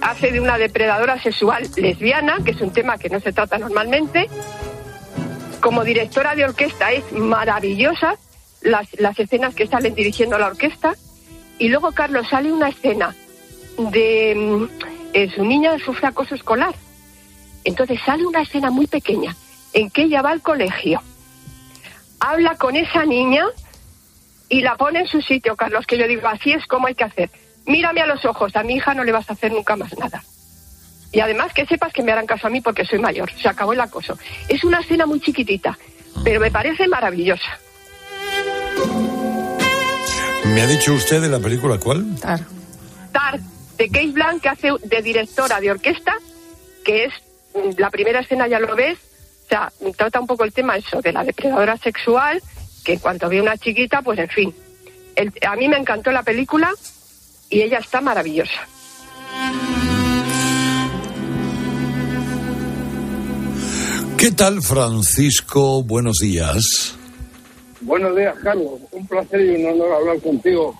[0.01, 4.29] Hace de una depredadora sexual lesbiana, que es un tema que no se trata normalmente.
[5.61, 8.17] Como directora de orquesta es maravillosa
[8.63, 10.95] las, las escenas que salen dirigiendo la orquesta.
[11.63, 13.15] Y luego, Carlos, sale una escena
[13.79, 14.65] de mm,
[15.13, 16.75] eh, su niña sufre acoso escolar.
[17.63, 19.37] Entonces sale una escena muy pequeña
[19.73, 21.01] en que ella va al colegio,
[22.19, 23.47] habla con esa niña
[24.49, 27.05] y la pone en su sitio, Carlos, que yo digo, así es como hay que
[27.05, 27.31] hacer.
[27.65, 30.21] Mírame a los ojos, a mi hija no le vas a hacer nunca más nada.
[31.13, 33.31] Y además que sepas que me harán caso a mí porque soy mayor.
[33.41, 34.19] Se acabó el acoso.
[34.49, 35.79] Es una escena muy chiquitita,
[36.25, 37.57] pero me parece maravillosa.
[40.55, 42.05] ¿Me ha dicho usted de la película cuál?
[42.21, 43.41] Tar,
[43.79, 46.13] de Kate Blanc, que hace de directora de orquesta,
[46.85, 47.13] que es
[47.55, 48.99] mm, la primera escena, ya lo ves,
[49.49, 52.43] sea, trata un poco el tema eso de la depredadora sexual,
[52.85, 54.55] que en cuanto ve una chiquita, pues en fin.
[55.17, 56.71] El- a mí me encantó la película
[57.51, 58.67] y ella está maravillosa.
[64.19, 65.83] ¿Qué tal, Francisco?
[65.83, 66.95] Buenos días.
[67.83, 68.81] Buenos días, Carlos.
[68.93, 70.75] Un placer y un honor hablar contigo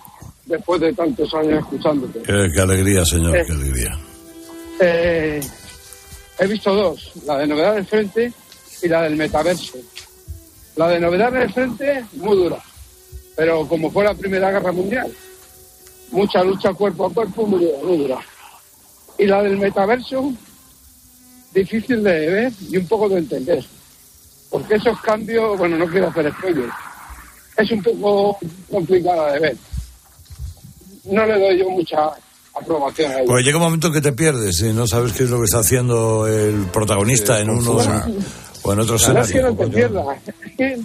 [0.45, 2.21] después de tantos años escuchándote.
[2.21, 3.43] Qué, qué alegría, señor, Eh.
[3.45, 3.99] qué alegría.
[4.79, 5.41] Eh,
[6.39, 8.31] he visto dos, la de Novedad del Frente
[8.81, 9.77] y la del Metaverso.
[10.75, 12.57] La de Novedad del Frente, muy dura,
[13.35, 15.11] pero como fue la Primera Guerra Mundial,
[16.11, 18.19] mucha lucha cuerpo a cuerpo, muy dura, muy dura.
[19.19, 20.33] Y la del Metaverso,
[21.53, 23.63] difícil de ver y un poco de entender.
[24.49, 26.69] Porque esos cambios, bueno, no quiero hacer spoiler,
[27.57, 28.37] es un poco
[28.71, 29.57] complicada de ver.
[31.05, 32.09] No le doy yo mucha
[32.55, 33.25] aprobación a ella.
[33.27, 35.59] Porque llega un momento que te pierdes y no sabes qué es lo que está
[35.59, 37.71] haciendo el protagonista en uno
[38.63, 39.49] o en otro No es que escenario.
[39.49, 40.79] no te pierdas, es que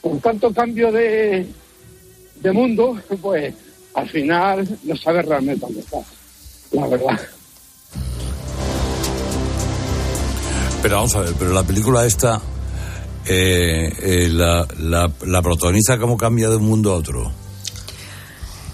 [0.00, 1.46] con tanto cambio de,
[2.36, 3.54] de mundo, pues
[3.94, 6.04] al final no sabes realmente dónde estás,
[6.72, 7.20] la verdad.
[10.82, 12.40] Pero vamos a ver, pero la película esta,
[13.26, 17.32] eh, eh, la, la, la protagonista, ¿cómo cambia de un mundo a otro?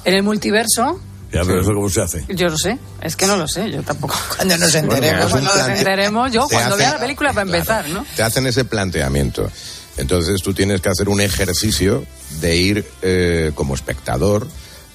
[0.05, 1.01] En el multiverso,
[1.33, 2.25] Ya, pero eso cómo se hace.
[2.29, 4.15] yo no sé, es que no lo sé, yo tampoco.
[4.37, 5.31] Cuando nos enteremos.
[5.31, 8.05] Cuando nos enteremos, yo te cuando hace- vea la película para empezar, ¿no?
[8.17, 9.51] te hacen ese planteamiento.
[9.99, 12.05] Entonces tú tienes que hacer un ejercicio
[12.41, 14.47] de ir eh, como espectador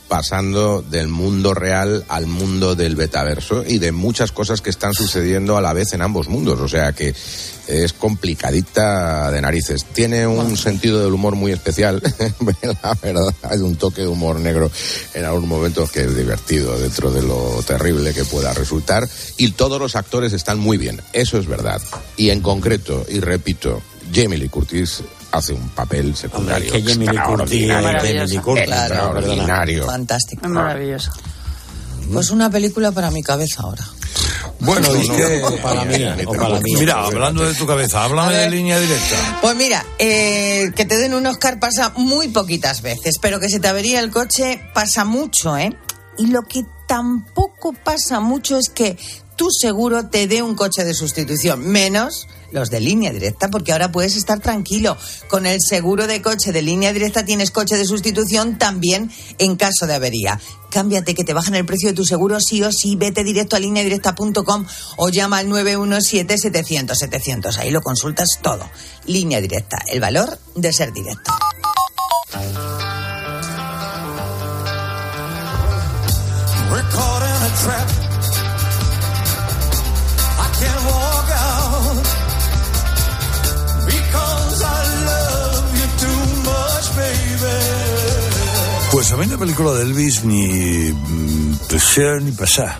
[0.07, 5.57] pasando del mundo real al mundo del betaverso y de muchas cosas que están sucediendo
[5.57, 6.59] a la vez en ambos mundos.
[6.59, 7.13] O sea que
[7.67, 9.85] es complicadita de narices.
[9.85, 12.01] Tiene un sentido del humor muy especial,
[12.83, 13.33] la verdad.
[13.43, 14.69] Hay un toque de humor negro
[15.13, 19.07] en algunos momentos que es divertido dentro de lo terrible que pueda resultar.
[19.37, 21.81] Y todos los actores están muy bien, eso es verdad.
[22.17, 23.81] Y en concreto, y repito,
[24.13, 25.03] Jamie Lee Curtis
[25.33, 26.71] hace un papel secundario.
[26.73, 29.85] Hombre, es que Jamie Lee Curtis es extraordinario.
[29.85, 30.45] Fantástico.
[30.45, 31.11] Es maravilloso.
[32.11, 33.83] Pues una película para mi cabeza ahora.
[34.59, 35.41] Bueno, No, ¿y no, qué?
[35.43, 36.73] o para mí, Mira, o para mí.
[36.79, 39.39] Mira, hablando de tu cabeza, háblame de línea directa.
[39.41, 43.59] Pues mira, eh, que te den un Oscar pasa muy poquitas veces, pero que se
[43.59, 45.75] te avería el coche pasa mucho, ¿eh?
[46.17, 48.97] Y lo que tampoco pasa mucho es que
[49.43, 53.91] tu seguro te dé un coche de sustitución, menos los de línea directa, porque ahora
[53.91, 54.95] puedes estar tranquilo.
[55.27, 59.85] Con el seguro de coche de línea directa tienes coche de sustitución también en caso
[59.85, 60.39] de avería.
[60.69, 62.95] Cámbiate que te bajan el precio de tu seguro sí o sí.
[62.95, 64.65] Vete directo a lineadirecta.com
[64.95, 67.57] o llama al 917-700-700.
[67.57, 68.65] Ahí lo consultas todo.
[69.07, 71.33] Línea directa, el valor de ser directo.
[88.91, 92.77] Pues a mí la película de Elvis ni mm, placer ni pasar.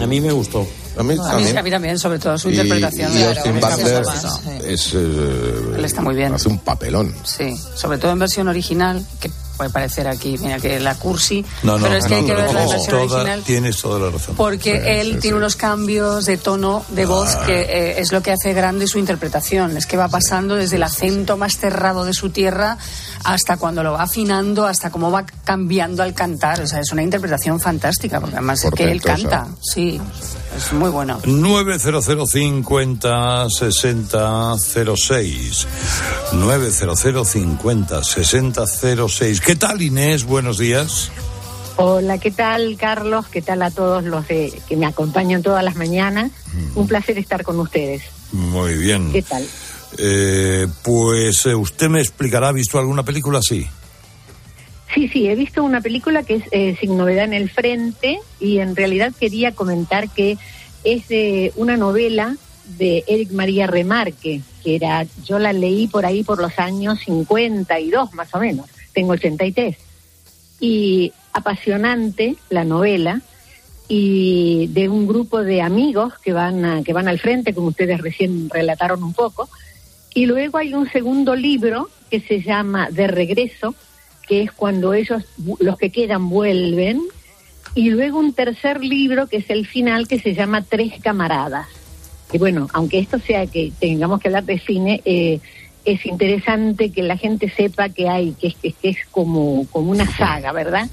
[0.00, 0.66] A mí me gustó.
[0.96, 3.12] A mí A mí, a mí también, sobre todo su Y, interpretación.
[3.12, 4.50] y Claro, Austin es Butler más, sí.
[4.66, 6.32] es, eh, Él está muy bien.
[6.32, 7.14] hace un papelón.
[7.24, 11.78] Sí, sobre todo en versión original, que puede parecer aquí, mira, que la cursi, No,
[11.78, 13.42] no, pero es que no, hay que no, ver la versión original.
[13.44, 14.34] Tienes toda la razón.
[14.36, 17.42] Porque él tiene unos cambios de tono de voz Ah.
[17.46, 19.76] que eh, es lo que hace grande su interpretación.
[19.76, 22.78] Es que va pasando desde el acento más cerrado de su tierra
[23.24, 26.60] hasta cuando lo va afinando, hasta cómo va cambiando al cantar.
[26.60, 29.28] O sea, es una interpretación fantástica, porque además es que él Portentosa.
[29.40, 29.56] canta.
[29.62, 30.00] Sí,
[30.56, 31.20] es muy bueno.
[31.24, 35.66] 90050 6006
[36.32, 40.24] 90050 6006 ¿Qué tal Inés?
[40.24, 41.10] Buenos días.
[41.76, 43.26] Hola, ¿qué tal, Carlos?
[43.28, 46.30] ¿Qué tal a todos los de- que me acompañan todas las mañanas?
[46.76, 48.02] Un placer estar con ustedes.
[48.30, 49.10] Muy bien.
[49.12, 49.44] ¿Qué tal?
[49.98, 53.66] Eh, pues eh, usted me explicará, ¿ha visto alguna película así?
[54.94, 58.58] Sí, sí, he visto una película que es eh, Sin Novedad en el Frente y
[58.58, 60.38] en realidad quería comentar que
[60.84, 62.36] es de una novela
[62.78, 68.14] de Eric María Remarque, que era, yo la leí por ahí por los años 52
[68.14, 69.76] más o menos, tengo 83.
[70.60, 73.20] Y apasionante la novela
[73.88, 78.00] y de un grupo de amigos que van a- que van al frente, como ustedes
[78.00, 79.48] recién relataron un poco.
[80.14, 83.74] Y luego hay un segundo libro que se llama De regreso,
[84.26, 85.22] que es cuando ellos,
[85.60, 87.02] los que quedan, vuelven.
[87.74, 91.66] Y luego un tercer libro que es el final, que se llama Tres camaradas.
[92.32, 95.40] Y bueno, aunque esto sea que tengamos que hablar de cine, eh,
[95.84, 99.90] es interesante que la gente sepa que hay, que es, que, que es como, como
[99.90, 100.88] una saga, ¿verdad?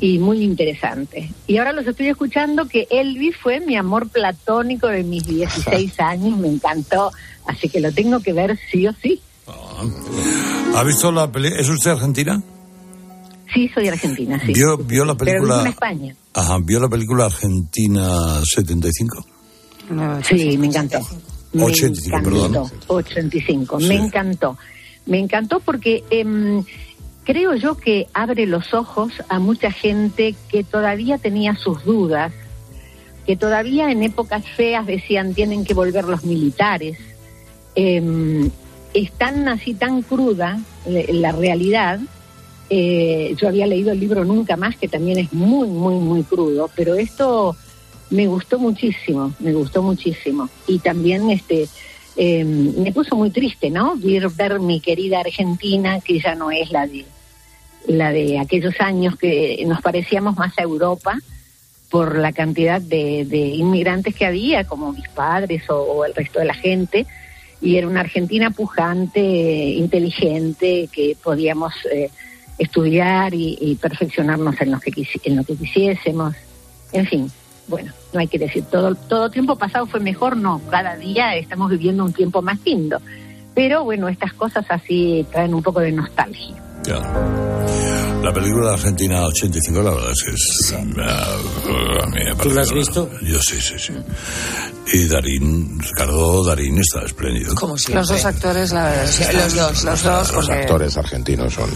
[0.00, 1.30] Y muy interesante.
[1.46, 6.38] Y ahora los estoy escuchando que Elvis fue mi amor platónico de mis 16 años,
[6.38, 7.10] me encantó,
[7.48, 9.20] Así que lo tengo que ver sí o sí.
[10.74, 11.60] ¿Ha visto la película?
[11.60, 12.42] ¿Es usted argentina?
[13.52, 14.52] Sí, soy argentina, sí.
[14.52, 15.54] ¿Vio, vio la Pero película?
[15.54, 16.16] vivo en España.
[16.34, 19.24] Ajá, ¿vio la película Argentina 75?
[20.28, 20.98] Sí, me encantó.
[21.52, 22.30] Me 85, encantó.
[22.30, 22.70] perdón.
[22.88, 24.58] 85, me encantó.
[25.06, 26.62] Me encantó porque em,
[27.24, 32.32] creo yo que abre los ojos a mucha gente que todavía tenía sus dudas,
[33.26, 36.98] que todavía en épocas feas decían tienen que volver los militares.
[37.74, 38.50] Em,
[38.92, 42.00] es tan así, tan cruda eh, la realidad.
[42.70, 46.70] Eh, yo había leído el libro Nunca Más, que también es muy, muy, muy crudo,
[46.74, 47.56] pero esto
[48.10, 50.48] me gustó muchísimo, me gustó muchísimo.
[50.66, 51.68] Y también este
[52.16, 53.94] eh, me puso muy triste, ¿no?
[53.96, 57.04] Ver, ver mi querida Argentina, que ya no es la de
[57.86, 61.18] la de aquellos años que nos parecíamos más a Europa
[61.90, 66.44] por la cantidad de, de inmigrantes que había, como mis padres o, el resto de
[66.44, 67.06] la gente,
[67.60, 72.10] y era una Argentina pujante, inteligente, que podíamos eh,
[72.58, 74.92] estudiar y, y perfeccionarnos en lo que
[75.24, 76.34] en lo que quisiésemos.
[76.92, 77.30] En fin,
[77.68, 80.60] bueno, no hay que decir todo todo tiempo pasado fue mejor, no.
[80.70, 83.00] Cada día estamos viviendo un tiempo más lindo.
[83.54, 86.54] Pero bueno, estas cosas así traen un poco de nostalgia.
[86.94, 90.72] La película Argentina 85, la verdad es que es...
[90.72, 90.92] a mí
[92.24, 93.10] me ¿Tú la has visto?
[93.22, 93.92] Yo sí, sí, sí.
[94.92, 97.54] Y Darín, Ricardo Darín está espléndido.
[97.92, 99.32] Los dos actores, la verdad.
[99.32, 99.84] Los dos.
[99.84, 101.70] Los dos, Los porque actores argentinos son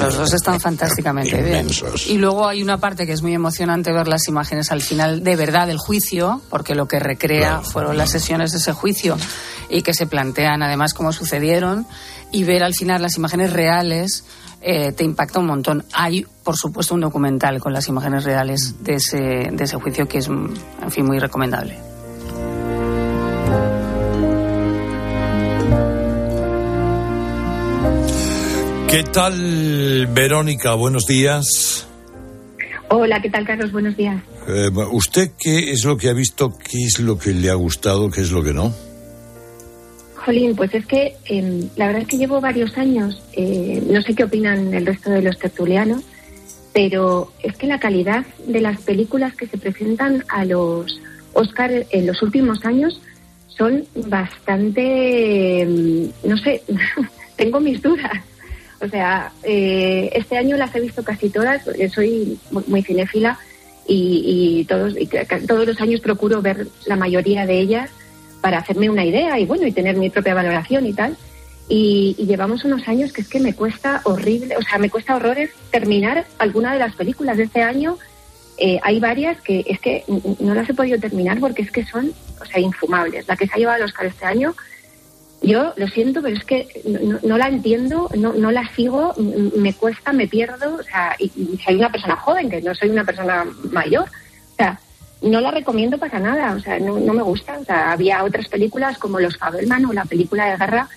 [0.00, 1.60] los dos están fantásticamente bien.
[1.60, 2.06] inmensos.
[2.06, 5.36] Y luego hay una parte que es muy emocionante ver las imágenes al final de
[5.36, 9.16] verdad del juicio, porque lo que recrea fueron las sesiones de ese juicio
[9.68, 11.86] y que se plantean además cómo sucedieron
[12.32, 14.24] y ver al final las imágenes reales
[14.62, 15.84] eh, te impacta un montón.
[15.92, 19.18] Hay, por supuesto, un documental con las imágenes reales de ese,
[19.52, 21.78] de ese juicio que es, mm, en fin, muy recomendable.
[28.90, 30.74] ¿Qué tal, Verónica?
[30.74, 31.86] Buenos días.
[32.88, 33.70] Hola, ¿qué tal, Carlos?
[33.70, 34.20] Buenos días.
[34.48, 36.50] Eh, ¿Usted qué es lo que ha visto?
[36.58, 38.10] ¿Qué es lo que le ha gustado?
[38.10, 38.74] ¿Qué es lo que no?
[40.24, 44.14] Jolín, pues es que eh, la verdad es que llevo varios años, eh, no sé
[44.14, 46.02] qué opinan el resto de los tertulianos,
[46.74, 51.00] pero es que la calidad de las películas que se presentan a los
[51.32, 53.00] Oscar en los últimos años
[53.48, 56.62] son bastante, eh, no sé,
[57.36, 58.22] tengo mis dudas.
[58.82, 61.62] O sea, eh, este año las he visto casi todas,
[61.94, 63.38] soy muy, cinéfila
[63.86, 65.06] y, y todos, y
[65.46, 67.90] todos los años procuro ver la mayoría de ellas
[68.40, 71.16] para hacerme una idea y bueno, y tener mi propia valoración y tal.
[71.68, 75.50] Y, llevamos unos años que es que me cuesta horrible, o sea, me cuesta horrores
[75.70, 77.96] terminar alguna de las películas de este año.
[78.58, 80.04] Eh, hay varias que es que
[80.40, 83.28] no las he podido terminar porque es que son, o sea, infumables.
[83.28, 84.54] La que se ha llevado el Oscar este año,
[85.42, 86.66] yo lo siento, pero es que
[87.22, 89.14] no, la entiendo, no, no la sigo,
[89.56, 92.90] me cuesta, me pierdo, o sea, y, y soy una persona joven, que no soy
[92.90, 94.06] una persona mayor.
[95.22, 97.58] No la recomiendo para nada, o sea, no, me gusta.
[97.58, 100.88] O sea, había otras películas como Los Fabelman o la película de guerra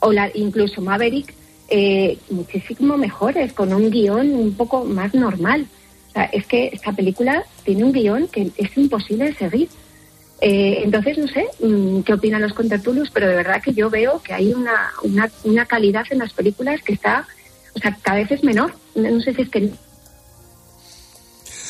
[0.00, 1.34] o la, incluso Maverick,
[1.68, 5.66] eh, muchísimo mejores, con un guion un poco más normal.
[6.08, 9.68] O sea, es que esta película tiene un guion que es imposible de seguir.
[10.42, 14.20] Eh, entonces, no sé mm, qué opinan los contertulios, pero de verdad que yo veo
[14.22, 17.26] que hay una, una, una calidad en las películas que está,
[17.74, 18.74] o sea, cada vez es menor.
[18.94, 19.70] No, no sé si es que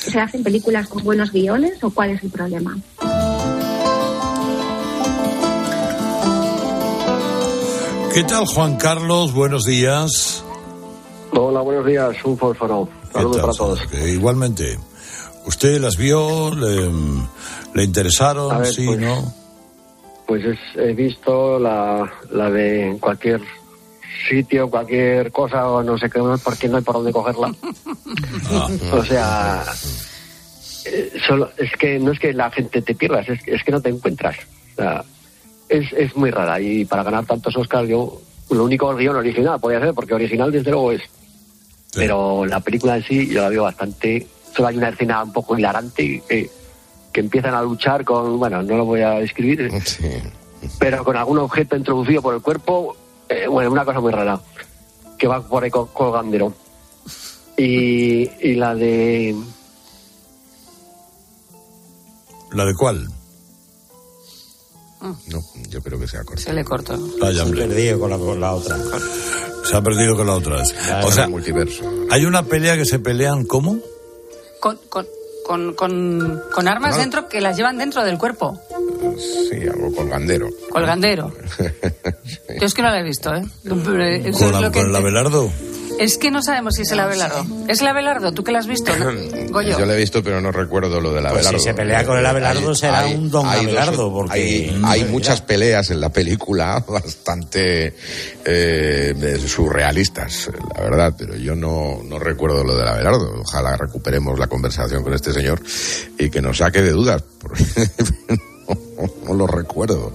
[0.01, 2.77] se hacen películas con buenos guiones o cuál es el problema.
[8.15, 9.33] ¿Qué tal, Juan Carlos?
[9.33, 10.43] Buenos días.
[11.33, 12.17] Hola, buenos días.
[12.25, 12.89] Un fósforo.
[13.13, 13.81] Saludos para todos.
[14.09, 14.79] Igualmente.
[15.47, 16.53] ¿Usted las vio?
[16.55, 16.91] ¿Le,
[17.75, 18.59] le interesaron?
[18.59, 19.33] Ver, sí, pues, ¿no?
[20.27, 23.41] Pues es- he visto la, la de cualquier
[24.29, 27.55] sitio, cualquier cosa, o no sé qué, porque no hay por dónde cogerla.
[28.93, 29.65] O sea,
[30.87, 33.71] eh, solo, es que no es que la gente te pierdas, es, que- es que
[33.73, 34.37] no te encuentras.
[34.73, 35.05] O sea,
[35.69, 36.61] es, es muy rara.
[36.61, 40.71] Y para ganar tantos Oscars, yo, lo único guion original podría ser, porque original desde
[40.71, 41.03] luego es.
[41.95, 44.27] Pero la película en sí, yo la veo bastante.
[44.55, 46.51] Solo hay una escena un poco hilarante que,
[47.13, 49.71] que empiezan a luchar con, bueno, no lo voy a describir,
[50.79, 52.97] pero con algún objeto introducido por el cuerpo,
[53.31, 54.39] eh, bueno, una cosa muy rara,
[55.17, 56.53] que va por ahí col- colgandero.
[57.57, 59.35] Y, y la de
[62.53, 63.09] ¿La de cuál?
[65.01, 66.47] No, yo creo que se ha cortado.
[66.47, 66.99] Se le cortó.
[67.21, 67.67] Vaya, hombre.
[67.67, 68.77] perdido con la, con la otra.
[69.65, 70.63] Se ha perdido con la otra.
[71.05, 71.29] O sea,
[72.11, 73.79] hay una pelea que se pelean, ¿cómo?
[74.61, 75.07] Con, con,
[75.47, 77.01] con, con, con armas No.
[77.01, 78.61] dentro que las llevan dentro del cuerpo.
[79.51, 80.49] Sí, algo colgandero.
[80.71, 81.33] Colgandero.
[82.61, 83.43] Yo es que no la he visto, ¿eh?
[83.65, 83.71] Eso
[84.39, 85.51] ¿Con, es la- lo que- con el Abelardo?
[85.99, 87.45] Es que no sabemos si es el Abelardo.
[87.69, 88.33] ¿Es el Abelardo?
[88.33, 88.91] ¿Tú que la has visto?
[88.97, 89.11] no?
[89.51, 89.79] Goyo.
[89.79, 91.59] Yo lo he visto, pero no recuerdo lo del Pues Abelardo.
[91.59, 95.43] si se pelea con el Abelardo, será un don dos- Abelardo, porque- Hay, hay muchas
[95.43, 97.95] peleas en la película bastante
[98.47, 103.35] eh, surrealistas, la verdad, pero yo no, no recuerdo lo del Abelardo.
[103.43, 105.61] Ojalá recuperemos la conversación con este señor
[106.19, 107.63] y que nos saque de dudas, porque
[109.27, 110.13] no, lo recuerdo.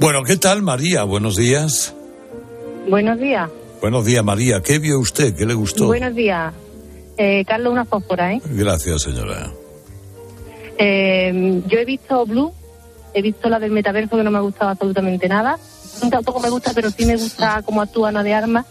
[0.00, 1.04] Bueno, ¿qué tal, María?
[1.04, 1.94] Buenos días.
[2.88, 3.50] Buenos días.
[3.80, 4.62] Buenos días, María.
[4.62, 5.34] ¿Qué vio usted?
[5.34, 5.86] ¿Qué le gustó?
[5.86, 6.52] Buenos días.
[7.16, 8.40] Eh, Carlos, una fósfora, ¿eh?
[8.44, 9.52] Gracias, señora.
[10.78, 12.52] Eh, Yo he visto Blue,
[13.12, 15.58] he visto la del metaverso que no me ha gustado absolutamente nada.
[16.10, 18.66] Tampoco me gusta, pero sí me gusta cómo actúa Ana de Armas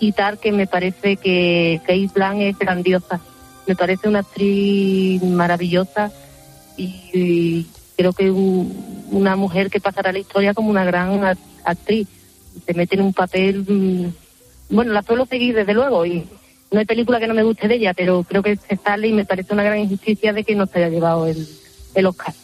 [0.00, 3.20] y tal, que me parece que Kate Blanc es grandiosa.
[3.66, 6.10] Me parece una actriz maravillosa
[6.76, 6.84] y,
[7.14, 12.08] y creo que un- una mujer que pasará la historia como una gran act- actriz.
[12.66, 13.64] Se mete en un papel.
[13.68, 14.12] mm,
[14.74, 16.26] Bueno, la suelo seguir desde luego y
[16.72, 19.12] no hay película que no me guste de ella, pero creo que se sale y
[19.12, 21.46] me parece una gran injusticia de que no se haya llevado el,
[21.94, 22.34] el Oscar.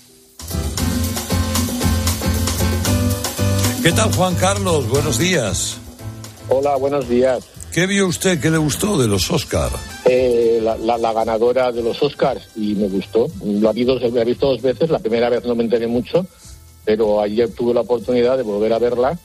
[3.82, 4.88] ¿Qué tal, Juan Carlos?
[4.90, 5.78] Buenos días.
[6.48, 7.42] Hola, buenos días.
[7.73, 8.41] ¿Qué vio usted?
[8.41, 9.71] ¿Qué le gustó de los Oscar?
[10.05, 13.29] Eh, la, la- la ganadora de los Oscars y me gustó.
[13.45, 14.91] Lo he, visto, lo he visto dos veces.
[14.91, 16.27] La primera vez no me enteré mucho,
[16.85, 19.18] pero ayer tuve la oportunidad de volver a verla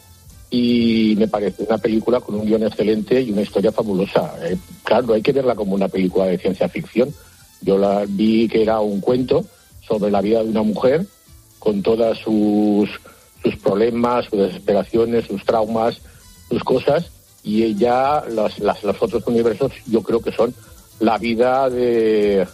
[0.51, 4.35] y me parece una película con un guion excelente y una historia fabulosa.
[4.43, 7.11] Eh, claro, hay que verla como una película de ciencia ficción.
[7.61, 9.43] Yo la vi que era un cuento
[9.87, 11.05] sobre la vida de una mujer
[11.57, 12.87] con todas sus,
[13.41, 15.97] sus problemas, sus desesperaciones, sus traumas,
[16.47, 17.05] sus cosas,
[17.45, 20.53] y ella, las, las- los otros universos, yo creo que son
[20.99, 22.45] la vida de,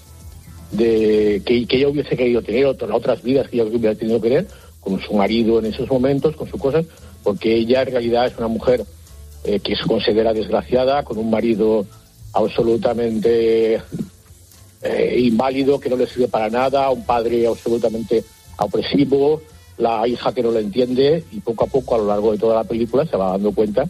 [0.77, 4.47] que ella hubiese querido tener, otras, otras vidas que ella hubiera tenido que tener,
[4.81, 6.85] con su marido en esos momentos, con sus cosas,
[7.23, 8.83] porque ella en realidad es una mujer
[9.43, 11.85] eh, que se considera desgraciada, con un marido
[12.33, 13.81] absolutamente
[14.81, 18.23] eh, inválido, que no le sirve para nada, un padre absolutamente
[18.57, 19.41] opresivo,
[19.77, 22.55] la hija que no lo entiende y poco a poco a lo largo de toda
[22.55, 23.85] la película se va dando cuenta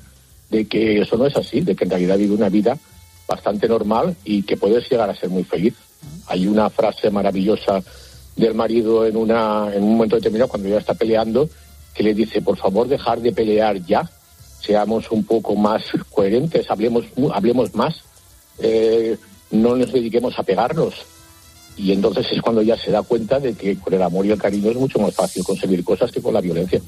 [0.51, 2.77] de que eso no es así, de que en realidad vive una vida
[3.27, 5.73] bastante normal y que puedes llegar a ser muy feliz.
[6.27, 7.81] Hay una frase maravillosa
[8.35, 11.49] del marido en, una, en un momento determinado cuando ella está peleando
[11.93, 14.09] que le dice, por favor, dejar de pelear ya,
[14.61, 17.95] seamos un poco más coherentes, hablemos, hablemos más,
[18.59, 19.17] eh,
[19.51, 20.93] no nos dediquemos a pegarnos.
[21.77, 24.37] Y entonces es cuando ella se da cuenta de que con el amor y el
[24.39, 26.81] cariño es mucho más fácil conseguir cosas que con la violencia.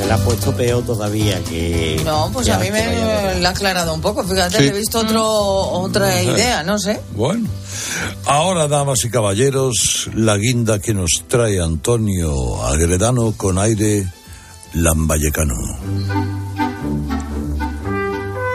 [0.00, 2.00] Me la ha puesto peor todavía que...
[2.04, 4.24] No, pues que a mí me la ha aclarado un poco.
[4.24, 4.62] Fíjate, Sí.
[4.64, 6.22] le he visto otro, otra Ajá.
[6.22, 7.00] idea, no sé.
[7.14, 7.48] Bueno,
[8.24, 14.06] ahora, damas y caballeros, la guinda que nos trae Antonio Agredano con aire
[14.72, 15.54] lambayecano.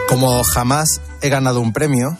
[0.08, 2.16] Como jamás he ganado un premio,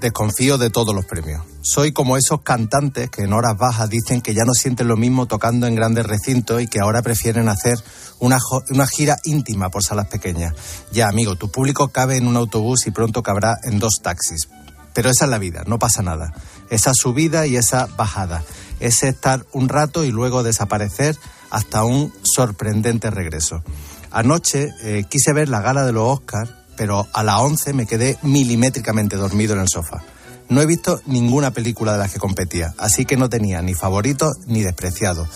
[0.00, 1.42] desconfío de todos los premios.
[1.64, 5.26] Soy como esos cantantes que en horas bajas dicen que ya no sienten lo mismo
[5.26, 7.74] tocando en grandes recintos y que ahora prefieren hacer
[8.18, 8.38] una,
[8.70, 10.54] una gira íntima por salas pequeñas.
[10.90, 14.48] Ya, amigo, tu público cabe en un autobús y pronto cabrá en dos taxis.
[14.92, 16.34] Pero esa es la vida, no pasa nada.
[16.68, 18.42] Esa subida y esa bajada.
[18.80, 21.16] Ese estar un rato y luego desaparecer
[21.50, 23.62] hasta un sorprendente regreso.
[24.10, 28.18] Anoche eh, quise ver la gala de los Oscars, pero a las 11 me quedé
[28.22, 30.02] milimétricamente dormido en el sofá.
[30.48, 34.30] No he visto ninguna película de las que competía, así que no tenía ni favorito
[34.46, 35.26] ni despreciado.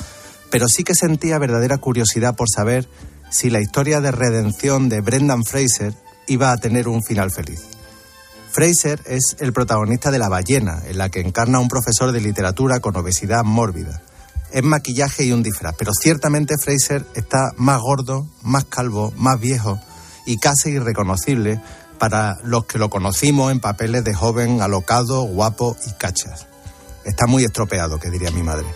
[0.51, 2.89] Pero sí que sentía verdadera curiosidad por saber
[3.31, 5.95] si la historia de redención de Brendan Fraser
[6.27, 7.61] iba a tener un final feliz.
[8.51, 12.21] Fraser es el protagonista de La ballena, en la que encarna a un profesor de
[12.21, 14.01] literatura con obesidad mórbida.
[14.51, 19.79] Es maquillaje y un disfraz, pero ciertamente Fraser está más gordo, más calvo, más viejo
[20.25, 21.61] y casi irreconocible
[21.97, 26.47] para los que lo conocimos en papeles de joven alocado, guapo y cachas.
[27.05, 28.67] Está muy estropeado, que diría mi madre.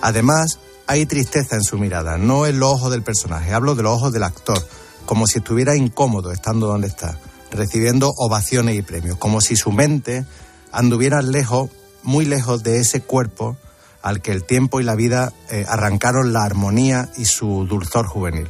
[0.00, 3.92] Además, hay tristeza en su mirada, no en los ojos del personaje, hablo de los
[3.92, 4.58] ojos del actor,
[5.06, 7.18] como si estuviera incómodo estando donde está,
[7.50, 10.24] recibiendo ovaciones y premios, como si su mente
[10.72, 11.70] anduviera lejos,
[12.02, 13.56] muy lejos de ese cuerpo
[14.02, 18.48] al que el tiempo y la vida eh, arrancaron la armonía y su dulzor juvenil.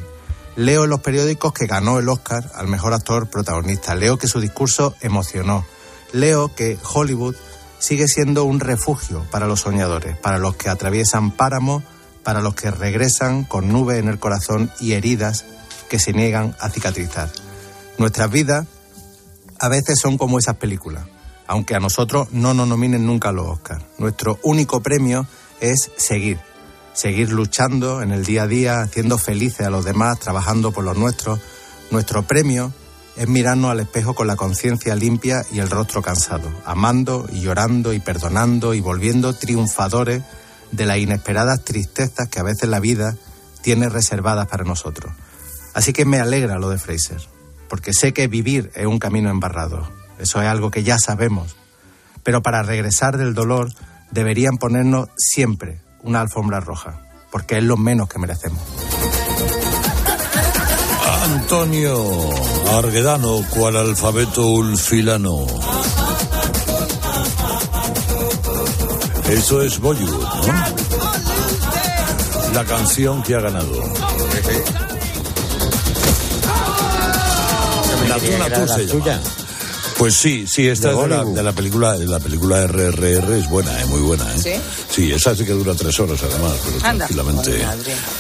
[0.59, 3.95] Leo en los periódicos que ganó el Oscar al mejor actor protagonista.
[3.95, 5.65] Leo que su discurso emocionó.
[6.11, 7.37] Leo que Hollywood
[7.79, 11.85] sigue siendo un refugio para los soñadores, para los que atraviesan páramo,
[12.25, 15.45] para los que regresan con nubes en el corazón y heridas
[15.89, 17.31] que se niegan a cicatrizar.
[17.99, 18.67] Nuestras vidas
[19.61, 21.05] a veces son como esas películas,
[21.47, 23.85] aunque a nosotros no nos nominen nunca los Oscars.
[23.99, 25.25] Nuestro único premio
[25.61, 26.41] es seguir,
[26.99, 30.99] seguir luchando en el día a día, haciendo felices a los demás, trabajando por los
[30.99, 31.39] nuestros.
[31.93, 32.73] Nuestro premio
[33.15, 37.93] es mirarnos al espejo con la conciencia limpia y el rostro cansado, amando y llorando
[37.93, 40.25] y perdonando y volviendo triunfadores
[40.73, 43.15] de las inesperadas tristezas que a veces la vida
[43.63, 45.13] tiene reservadas para nosotros.
[45.75, 47.23] Así que me alegra lo de Fraser,
[47.69, 49.89] porque sé que vivir es un camino embarrado.
[50.19, 51.55] Eso es algo que ya sabemos.
[52.25, 53.69] Pero para regresar del dolor
[54.11, 56.95] deberían ponernos siempre una alfombra roja,
[57.31, 58.61] porque es lo menos que merecemos.
[61.25, 62.05] Antonio
[62.77, 65.47] Arguedano, cual alfabeto ulfilano.
[69.29, 70.53] Eso es Bollywood, ¿no?
[72.55, 73.73] La canción que ha ganado.
[78.09, 78.67] La tuna que
[79.99, 83.33] Pues sí, sí, esta De es de la, de la película, de la película RRR
[83.37, 84.39] es buena, es muy buena, ¿eh?
[84.41, 84.53] ¿Sí?
[84.95, 87.07] Sí, esa sí que dura tres horas además, pero Anda.
[87.07, 87.67] tranquilamente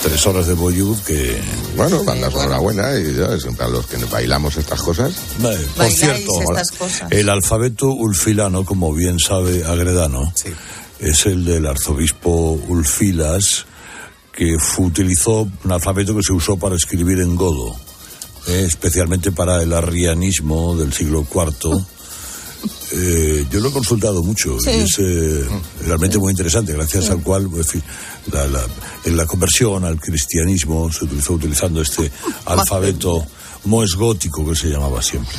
[0.02, 1.40] tres horas de Bollywood que...
[1.76, 5.12] Bueno, banda sonora buena y ya, es para los que bailamos estas cosas.
[5.12, 7.12] Eh, Por Bailáis cierto, estas cosas.
[7.12, 10.32] el alfabeto ulfilano, como bien sabe Agredano,
[10.98, 13.66] es el del arzobispo Ulfilas,
[14.32, 17.76] que utilizó un alfabeto que se usó para escribir en godo,
[18.48, 21.84] eh, especialmente para el arrianismo del siglo IV.
[22.90, 24.70] Eh, yo lo he consultado mucho Sí.
[24.70, 25.44] y es eh,
[25.86, 27.68] realmente muy interesante, gracias al cual pues,
[28.32, 28.66] la, la-
[29.04, 32.10] en la conversión al cristianismo se utilizó utilizando este
[32.46, 33.24] alfabeto
[33.64, 35.34] moesgótico que se llamaba siempre.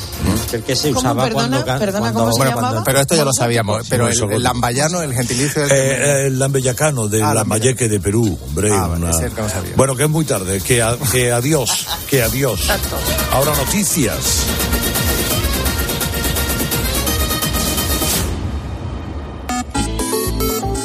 [0.53, 0.99] El que se ¿Cómo?
[0.99, 1.65] usaba Perdona, cuando...
[1.65, 2.67] ca- perdona, cuando- ¿cómo se Bueno, llamaba?
[2.69, 3.87] cuando- pero esto ya lo sabíamos.
[3.89, 5.63] Pero el, el lambayano, el gentilicio...
[5.65, 8.71] es- Eh, el lambeyacano de Ah, Lambayeque de Perú, hombre.
[8.73, 9.47] Ah, una- el que no.
[9.75, 12.61] Bueno, que es muy tarde, que, a- que adiós, que adiós.
[13.33, 14.43] Ahora noticias.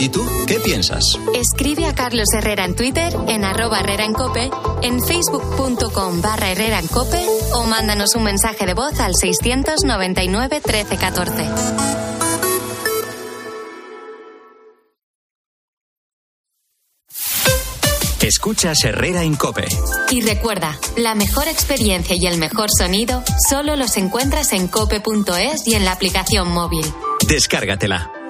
[0.04, 1.02] ¿Y tú qué piensas?
[1.34, 4.50] Escribe a Carlos Herrera en Twitter, en arroba Herrera en Cope,
[4.82, 7.24] en facebook.com barra Herrera en Cope
[7.54, 11.48] o mándanos un mensaje de voz al 699 1314.
[18.20, 19.64] Escuchas Herrera en Cope.
[20.10, 25.76] Y recuerda, la mejor experiencia y el mejor sonido solo los encuentras en cope.es y
[25.76, 26.84] en la aplicación móvil.
[27.26, 28.23] Descárgatela.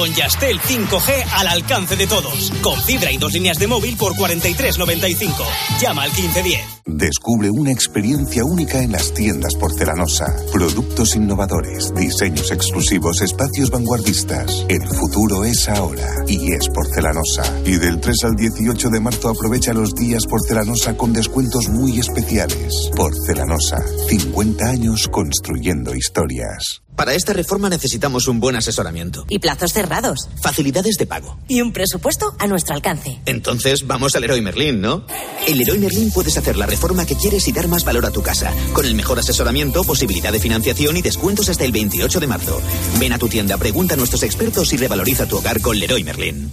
[0.00, 2.50] Con Yastel 5G al alcance de todos.
[2.62, 5.34] Con fibra y dos líneas de móvil por 43.95.
[5.78, 6.80] Llama al 1510.
[6.86, 10.24] Descubre una experiencia única en las tiendas porcelanosa.
[10.52, 14.64] Productos innovadores, diseños exclusivos, espacios vanguardistas.
[14.70, 17.60] El futuro es ahora y es porcelanosa.
[17.66, 22.90] Y del 3 al 18 de marzo aprovecha los días porcelanosa con descuentos muy especiales.
[22.96, 23.76] Porcelanosa,
[24.08, 26.80] 50 años construyendo historias.
[27.00, 29.24] Para esta reforma necesitamos un buen asesoramiento.
[29.30, 30.28] Y plazos cerrados.
[30.42, 31.38] Facilidades de pago.
[31.48, 33.22] Y un presupuesto a nuestro alcance.
[33.24, 35.06] Entonces vamos al Leroy Merlin, ¿no?
[35.46, 38.20] En Leroy Merlin puedes hacer la reforma que quieres y dar más valor a tu
[38.20, 38.52] casa.
[38.74, 42.60] Con el mejor asesoramiento, posibilidad de financiación y descuentos hasta el 28 de marzo.
[42.98, 46.52] Ven a tu tienda, pregunta a nuestros expertos y revaloriza tu hogar con Leroy Merlin.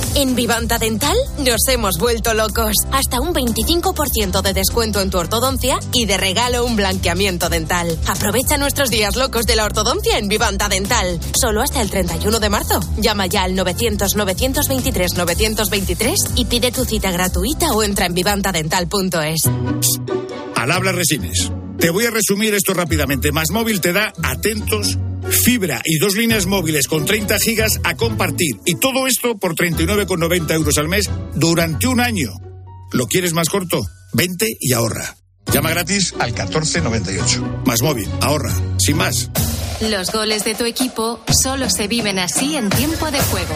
[0.13, 2.73] En Vivanta Dental nos hemos vuelto locos.
[2.91, 7.97] Hasta un 25% de descuento en tu ortodoncia y de regalo un blanqueamiento dental.
[8.07, 11.17] Aprovecha nuestros días locos de la ortodoncia en Vivanta Dental.
[11.39, 12.81] Solo hasta el 31 de marzo.
[12.97, 19.49] Llama ya al 900-923-923 y pide tu cita gratuita o entra en vivantadental.es.
[20.55, 21.51] Al habla Resines.
[21.81, 23.31] Te voy a resumir esto rápidamente.
[23.31, 28.57] Más móvil te da atentos, fibra y dos líneas móviles con 30 gigas a compartir.
[28.65, 32.33] Y todo esto por 39,90 euros al mes durante un año.
[32.91, 33.81] ¿Lo quieres más corto?
[34.13, 35.15] Vente y ahorra.
[35.51, 37.63] Llama gratis al 1498.
[37.65, 38.53] Más móvil, ahorra.
[38.77, 39.31] Sin más.
[39.81, 43.55] Los goles de tu equipo solo se viven así en tiempo de juego.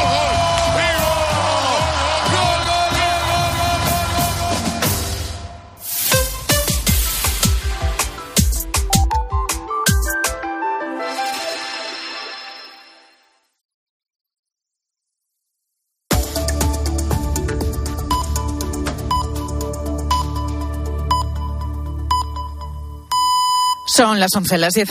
[23.93, 24.87] Son las 11, las 10 en